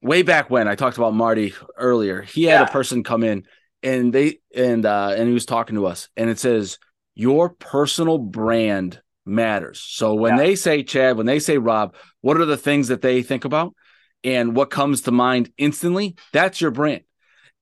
[0.02, 2.68] way back when I talked about Marty earlier, he had yeah.
[2.68, 3.46] a person come in
[3.84, 6.78] and they and uh and he was talking to us and it says
[7.16, 9.80] your personal brand matters.
[9.80, 10.44] So when yeah.
[10.44, 13.76] they say Chad, when they say Rob, what are the things that they think about?
[14.24, 16.16] And what comes to mind instantly?
[16.32, 17.02] That's your brand.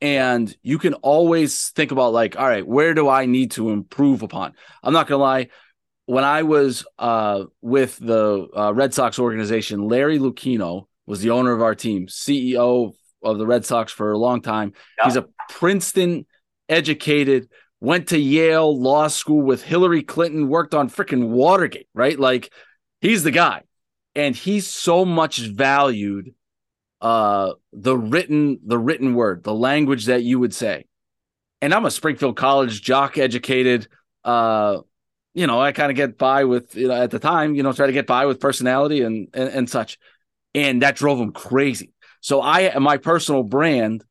[0.01, 4.21] And you can always think about like, all right, where do I need to improve
[4.23, 4.53] upon?
[4.81, 5.49] I'm not gonna lie.
[6.05, 11.51] When I was uh, with the uh, Red Sox organization, Larry Lucchino, was the owner
[11.51, 12.93] of our team, CEO
[13.23, 14.73] of the Red Sox for a long time.
[14.99, 15.05] Yep.
[15.05, 16.25] He's a Princeton
[16.69, 17.49] educated,
[17.81, 22.17] went to Yale Law School with Hillary Clinton, worked on freaking Watergate, right?
[22.17, 22.53] Like
[23.01, 23.63] he's the guy,
[24.15, 26.33] and he's so much valued.
[27.01, 30.85] Uh, the written the written word, the language that you would say,
[31.61, 33.87] and I'm a Springfield College jock educated.
[34.23, 34.79] Uh,
[35.33, 37.71] you know, I kind of get by with you know at the time, you know,
[37.71, 39.97] try to get by with personality and and, and such,
[40.53, 41.93] and that drove him crazy.
[42.21, 44.03] So I, my personal brand,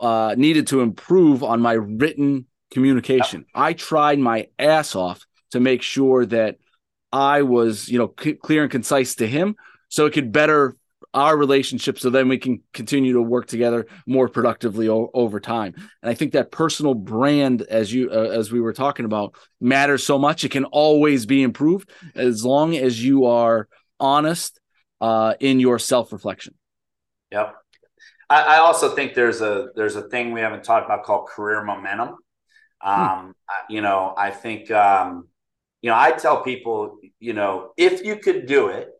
[0.00, 3.44] uh, needed to improve on my written communication.
[3.54, 6.56] I tried my ass off to make sure that
[7.12, 9.56] I was, you know, c- clear and concise to him,
[9.88, 10.76] so it could better
[11.14, 15.72] our relationship so then we can continue to work together more productively o- over time
[15.76, 20.04] and i think that personal brand as you uh, as we were talking about matters
[20.04, 23.68] so much it can always be improved as long as you are
[24.00, 24.60] honest
[25.00, 26.54] uh, in your self-reflection
[27.30, 27.54] yep
[28.28, 31.62] I, I, also think there's a there's a thing we haven't talked about called career
[31.62, 32.16] momentum
[32.80, 32.88] hmm.
[32.90, 33.72] um, hmm.
[33.72, 35.28] you know i think um,
[35.82, 38.93] you know i tell people you know if you could do it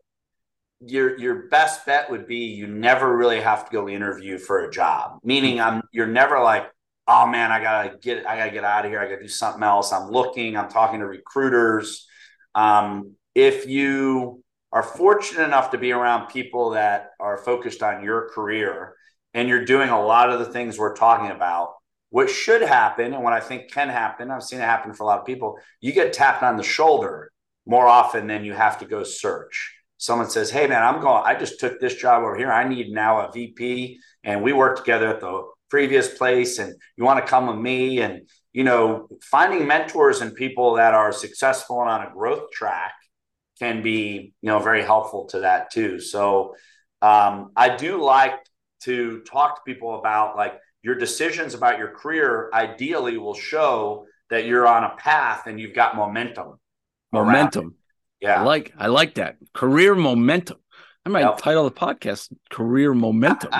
[0.81, 4.71] your your best bet would be you never really have to go interview for a
[4.71, 5.19] job.
[5.23, 6.69] Meaning, I'm you're never like,
[7.07, 8.99] oh man, I gotta get I gotta get out of here.
[8.99, 9.91] I gotta do something else.
[9.91, 10.57] I'm looking.
[10.57, 12.07] I'm talking to recruiters.
[12.53, 18.29] Um, if you are fortunate enough to be around people that are focused on your
[18.29, 18.95] career
[19.33, 21.75] and you're doing a lot of the things we're talking about,
[22.09, 25.05] what should happen and what I think can happen, I've seen it happen for a
[25.05, 27.31] lot of people, you get tapped on the shoulder
[27.65, 31.35] more often than you have to go search someone says, Hey man, I'm going, I
[31.35, 32.51] just took this job over here.
[32.51, 33.99] I need now a VP.
[34.23, 38.01] And we worked together at the previous place and you want to come with me.
[38.01, 42.93] And, you know, finding mentors and people that are successful and on a growth track
[43.59, 45.99] can be, you know, very helpful to that too.
[45.99, 46.55] So
[47.01, 48.35] um, I do like
[48.81, 54.45] to talk to people about like your decisions about your career ideally will show that
[54.45, 56.59] you're on a path and you've got momentum.
[57.11, 57.75] Momentum.
[58.25, 58.41] Yeah.
[58.41, 59.37] I like I like that.
[59.53, 60.57] Career momentum.
[61.05, 61.37] I might yep.
[61.37, 63.51] title the podcast "Career Momentum"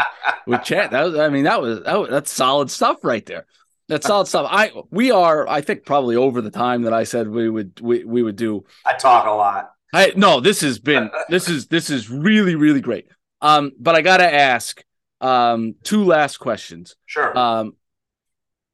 [0.48, 0.92] with Chad.
[0.92, 3.46] That was, I mean, that was, that was that's solid stuff right there.
[3.88, 4.48] That's solid stuff.
[4.50, 8.04] I we are, I think, probably over the time that I said we would we,
[8.04, 8.66] we would do.
[8.84, 9.72] I talk a lot.
[9.94, 13.08] I no, this has been this is this is really really great.
[13.42, 14.84] Um, but I gotta ask
[15.22, 16.96] um two last questions.
[17.06, 17.38] Sure.
[17.38, 17.76] Um,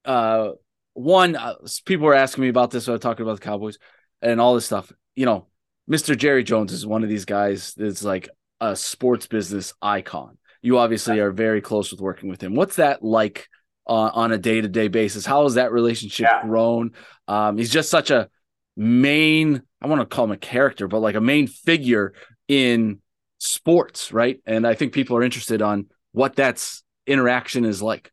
[0.05, 0.51] uh,
[0.93, 2.85] one, uh, people were asking me about this.
[2.85, 3.79] So I was talking about the Cowboys
[4.21, 4.93] and all this stuff.
[5.13, 5.47] You know,
[5.89, 6.17] Mr.
[6.17, 8.29] Jerry Jones is one of these guys that's like
[8.59, 10.37] a sports business icon.
[10.61, 12.53] You obviously are very close with working with him.
[12.53, 13.47] What's that like
[13.87, 15.25] uh, on a day to day basis?
[15.25, 16.43] How has that relationship yeah.
[16.43, 16.91] grown?
[17.27, 18.29] Um, he's just such a
[18.77, 22.13] main, I want to call him a character, but like a main figure
[22.47, 23.01] in
[23.39, 24.39] sports, right?
[24.45, 28.11] And I think people are interested on what that's interaction is like.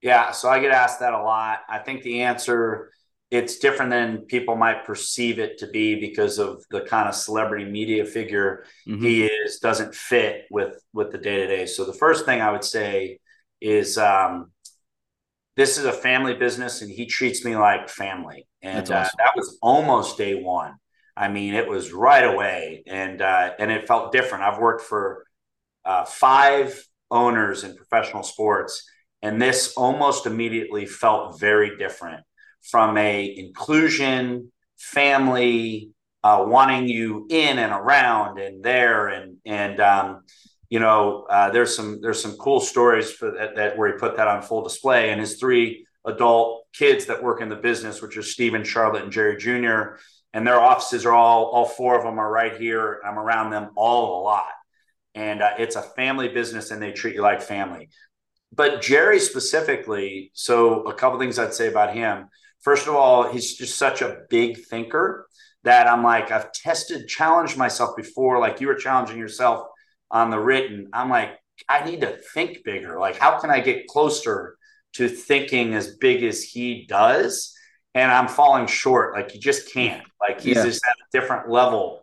[0.00, 1.60] Yeah, so I get asked that a lot.
[1.68, 2.92] I think the answer
[3.30, 7.66] it's different than people might perceive it to be because of the kind of celebrity
[7.66, 9.02] media figure mm-hmm.
[9.02, 11.66] he is doesn't fit with with the day to day.
[11.66, 13.18] So the first thing I would say
[13.60, 14.50] is um,
[15.56, 18.96] this is a family business, and he treats me like family, and awesome.
[18.96, 20.74] uh, that was almost day one.
[21.14, 24.44] I mean, it was right away, and uh, and it felt different.
[24.44, 25.26] I've worked for
[25.84, 28.88] uh, five owners in professional sports,
[29.20, 32.24] and this almost immediately felt very different
[32.70, 35.90] from a inclusion, family,
[36.24, 40.22] uh, wanting you in and around and there and and um,
[40.68, 44.16] you know uh, there's some there's some cool stories for that, that where he put
[44.16, 48.16] that on full display and his three adult kids that work in the business which
[48.16, 49.98] are Stephen, Charlotte, and Jerry Jr.
[50.32, 53.00] and their offices are all all four of them are right here.
[53.06, 54.52] I'm around them all a lot,
[55.14, 57.90] and uh, it's a family business and they treat you like family.
[58.52, 62.28] But Jerry specifically, so a couple things I'd say about him
[62.60, 65.26] First of all, he's just such a big thinker
[65.64, 69.66] that I'm like, I've tested, challenged myself before, like you were challenging yourself
[70.10, 70.88] on the written.
[70.92, 71.38] I'm like,
[71.68, 72.98] I need to think bigger.
[72.98, 74.56] Like, how can I get closer
[74.94, 77.54] to thinking as big as he does?
[77.94, 79.14] And I'm falling short.
[79.14, 80.06] Like, you just can't.
[80.20, 80.64] Like, he's yeah.
[80.64, 82.02] just at a different level.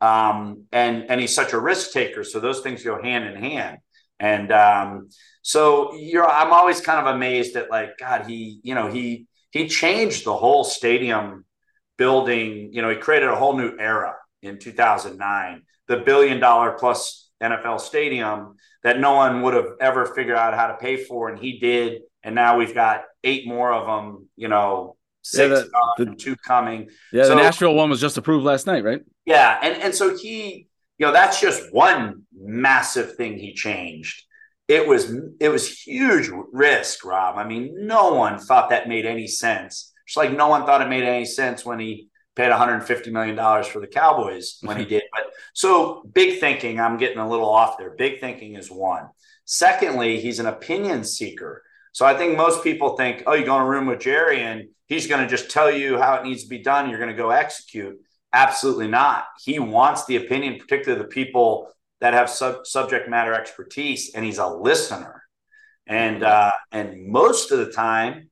[0.00, 2.24] Um, and and he's such a risk taker.
[2.24, 3.78] So those things go hand in hand.
[4.18, 5.08] And um,
[5.42, 9.26] so you're I'm always kind of amazed at like, God, he, you know, he
[9.56, 11.44] he changed the whole stadium
[11.96, 12.70] building.
[12.72, 17.80] You know, he created a whole new era in 2009, the billion dollar plus NFL
[17.80, 21.28] stadium that no one would have ever figured out how to pay for.
[21.28, 22.02] And he did.
[22.22, 25.64] And now we've got eight more of them, you know, six, yeah,
[25.98, 26.88] the, the, two coming.
[27.12, 29.00] Yeah, so, the Nashville one was just approved last night, right?
[29.24, 29.58] Yeah.
[29.62, 34.22] And, and so he, you know, that's just one massive thing he changed
[34.68, 37.36] it was it was huge risk, Rob.
[37.36, 39.92] I mean, no one thought that made any sense.
[40.06, 43.66] Just like no one thought it made any sense when he paid 150 million dollars
[43.66, 45.02] for the Cowboys when he did.
[45.12, 46.80] But so big thinking.
[46.80, 47.94] I'm getting a little off there.
[47.96, 49.08] Big thinking is one.
[49.44, 51.62] Secondly, he's an opinion seeker.
[51.92, 54.64] So I think most people think, oh, you go in a room with Jerry and
[54.86, 56.90] he's going to just tell you how it needs to be done.
[56.90, 57.96] You're going to go execute.
[58.32, 59.24] Absolutely not.
[59.42, 61.70] He wants the opinion, particularly the people
[62.00, 65.22] that have sub- subject matter expertise, and he's a listener.
[65.86, 68.30] And uh, and most of the time,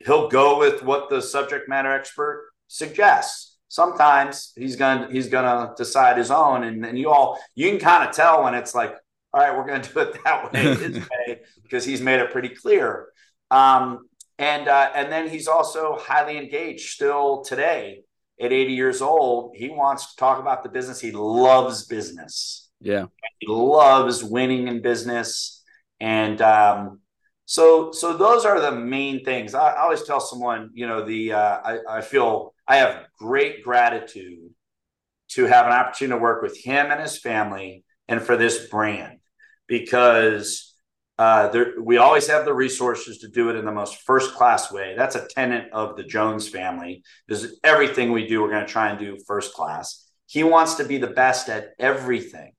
[0.00, 3.58] he'll go with what the subject matter expert suggests.
[3.68, 8.08] Sometimes he's gonna he's gonna decide his own, and, and you all you can kind
[8.08, 8.94] of tell when it's like,
[9.32, 13.08] all right, we're gonna do it that way, way, because he's made it pretty clear.
[13.50, 18.02] Um, and uh, and then he's also highly engaged still today
[18.40, 19.54] at 80 years old.
[19.54, 20.98] He wants to talk about the business.
[20.98, 22.69] He loves business.
[22.80, 23.06] Yeah,
[23.38, 25.62] he loves winning in business,
[26.00, 27.00] and um,
[27.44, 29.54] so so those are the main things.
[29.54, 33.62] I, I always tell someone, you know, the uh, I, I feel I have great
[33.62, 34.50] gratitude
[35.30, 39.18] to have an opportunity to work with him and his family and for this brand
[39.68, 40.74] because
[41.18, 44.72] uh, there, we always have the resources to do it in the most first class
[44.72, 44.94] way.
[44.96, 47.02] That's a tenet of the Jones family.
[47.28, 50.10] Is everything we do, we're going to try and do first class.
[50.26, 52.52] He wants to be the best at everything.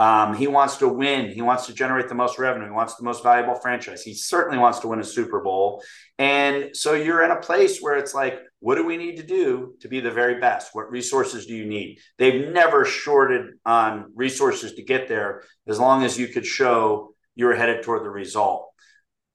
[0.00, 1.30] Um, he wants to win.
[1.30, 2.64] He wants to generate the most revenue.
[2.64, 4.02] He wants the most valuable franchise.
[4.02, 5.82] He certainly wants to win a Super Bowl.
[6.18, 9.74] And so you're in a place where it's like, what do we need to do
[9.80, 10.70] to be the very best?
[10.72, 11.98] What resources do you need?
[12.16, 17.54] They've never shorted on resources to get there as long as you could show you're
[17.54, 18.70] headed toward the result.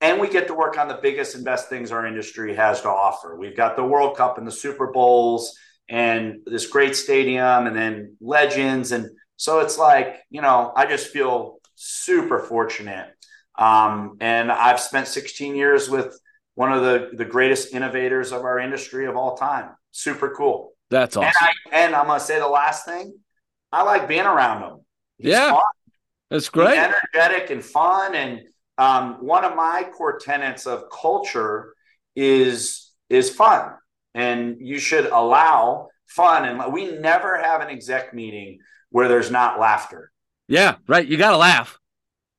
[0.02, 2.90] And we get to work on the biggest and best things our industry has to
[2.90, 3.38] offer.
[3.38, 5.56] We've got the World Cup and the Super Bowls
[5.88, 11.08] and this great stadium and then legends and so it's like, you know, I just
[11.08, 13.08] feel super fortunate.
[13.58, 16.18] Um, and I've spent 16 years with
[16.56, 19.72] one of the, the greatest innovators of our industry of all time.
[19.92, 20.74] Super cool.
[20.90, 21.28] That's awesome.
[21.28, 21.36] And,
[21.74, 23.14] I, and I'm going to say the last thing
[23.72, 24.80] I like being around him.
[25.18, 25.52] He's yeah.
[25.52, 25.62] Fun.
[26.30, 26.70] That's great.
[26.70, 28.16] He's energetic and fun.
[28.16, 28.42] And
[28.78, 31.74] um, one of my core tenets of culture
[32.16, 33.74] is is fun.
[34.14, 36.46] And you should allow fun.
[36.46, 38.60] And we never have an exec meeting
[38.96, 40.10] where there's not laughter.
[40.48, 41.06] Yeah, right.
[41.06, 41.78] You got to laugh.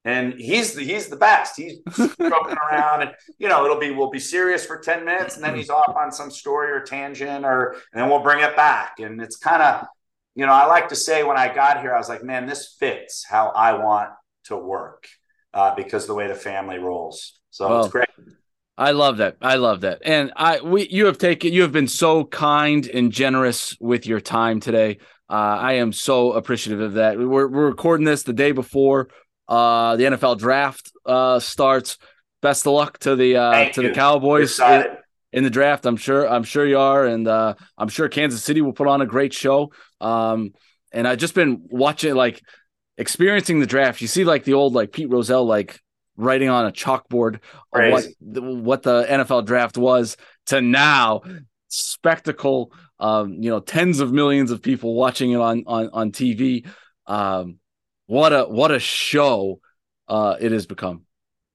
[0.07, 1.55] And he's the, he's the best.
[1.55, 5.45] He's joking around, and you know it'll be we'll be serious for ten minutes, and
[5.45, 9.01] then he's off on some story or tangent, or and then we'll bring it back.
[9.01, 9.87] And it's kind of,
[10.35, 12.75] you know, I like to say when I got here, I was like, man, this
[12.81, 14.09] fits how I want
[14.45, 15.09] to work
[15.53, 17.39] uh, because the way the family rolls.
[17.51, 18.09] So well, it's great.
[18.79, 19.37] I love that.
[19.43, 20.01] I love that.
[20.07, 24.21] And I we you have taken you have been so kind and generous with your
[24.21, 24.99] time today.
[25.29, 27.18] Uh, I am so appreciative of that.
[27.18, 29.09] We're, we're recording this the day before
[29.49, 31.99] uh, the NFL draft uh, starts.
[32.43, 33.89] Best of luck to the uh, to you.
[33.89, 34.87] the Cowboys in,
[35.33, 35.87] in, the draft.
[35.87, 36.29] I'm sure.
[36.29, 39.33] I'm sure you are, and uh, I'm sure Kansas City will put on a great
[39.33, 39.72] show.
[40.01, 40.53] Um,
[40.93, 42.41] and I've just been watching, like,
[42.99, 44.01] experiencing the draft.
[44.01, 45.81] You see, like the old like Pete Rozelle, like
[46.16, 50.16] writing on a chalkboard what what the NFL draft was
[50.47, 51.22] to now
[51.69, 56.67] spectacle um, you know, tens of millions of people watching it on on on TV.
[57.07, 57.59] Um,
[58.07, 59.61] what a what a show
[60.09, 61.03] uh, it has become.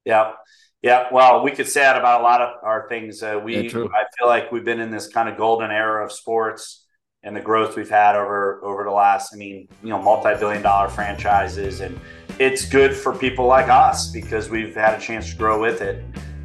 [0.06, 0.34] Yeah,
[0.82, 1.08] yeah.
[1.12, 3.24] Well, we could say that about a lot of our things.
[3.24, 6.12] Uh, we, yeah, I feel like we've been in this kind of golden era of
[6.12, 6.86] sports
[7.24, 9.34] and the growth we've had over over the last.
[9.34, 12.00] I mean, you know, multi-billion dollar franchises, and
[12.38, 16.04] it's good for people like us because we've had a chance to grow with it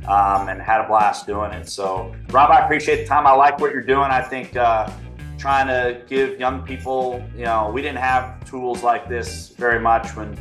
[0.09, 1.69] um, and had a blast doing it.
[1.69, 3.27] So, Rob, I appreciate the time.
[3.27, 4.11] I like what you're doing.
[4.11, 4.91] I think uh,
[5.39, 10.15] trying to give young people, you know, we didn't have tools like this very much
[10.17, 10.39] when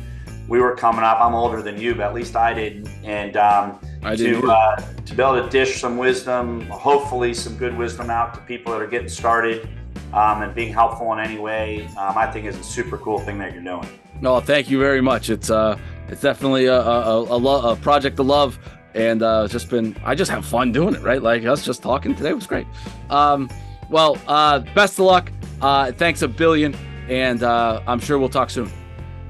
[0.48, 1.20] we were coming up.
[1.20, 2.88] I'm older than you, but at least I did.
[3.02, 7.56] And um, I did to uh, to be able to dish some wisdom, hopefully some
[7.56, 9.68] good wisdom out to people that are getting started.
[10.12, 13.38] Um, and being helpful in any way, um, I think is a super cool thing
[13.38, 13.86] that you're doing.
[14.20, 15.30] No, thank you very much.
[15.30, 15.76] It's uh,
[16.08, 18.58] it's definitely a a, a, lo- a project to love
[18.96, 21.22] and uh, just been I just have fun doing it, right?
[21.22, 22.66] Like us just talking today was great.
[23.10, 23.48] Um,
[23.90, 25.30] well, uh, best of luck.
[25.60, 26.74] Uh, thanks a billion,
[27.08, 28.70] and uh, I'm sure we'll talk soon.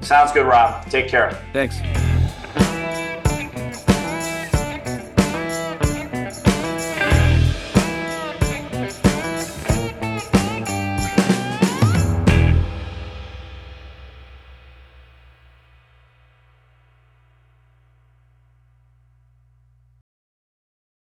[0.01, 0.89] Sounds good, Rob.
[0.89, 1.31] Take care.
[1.53, 1.77] Thanks.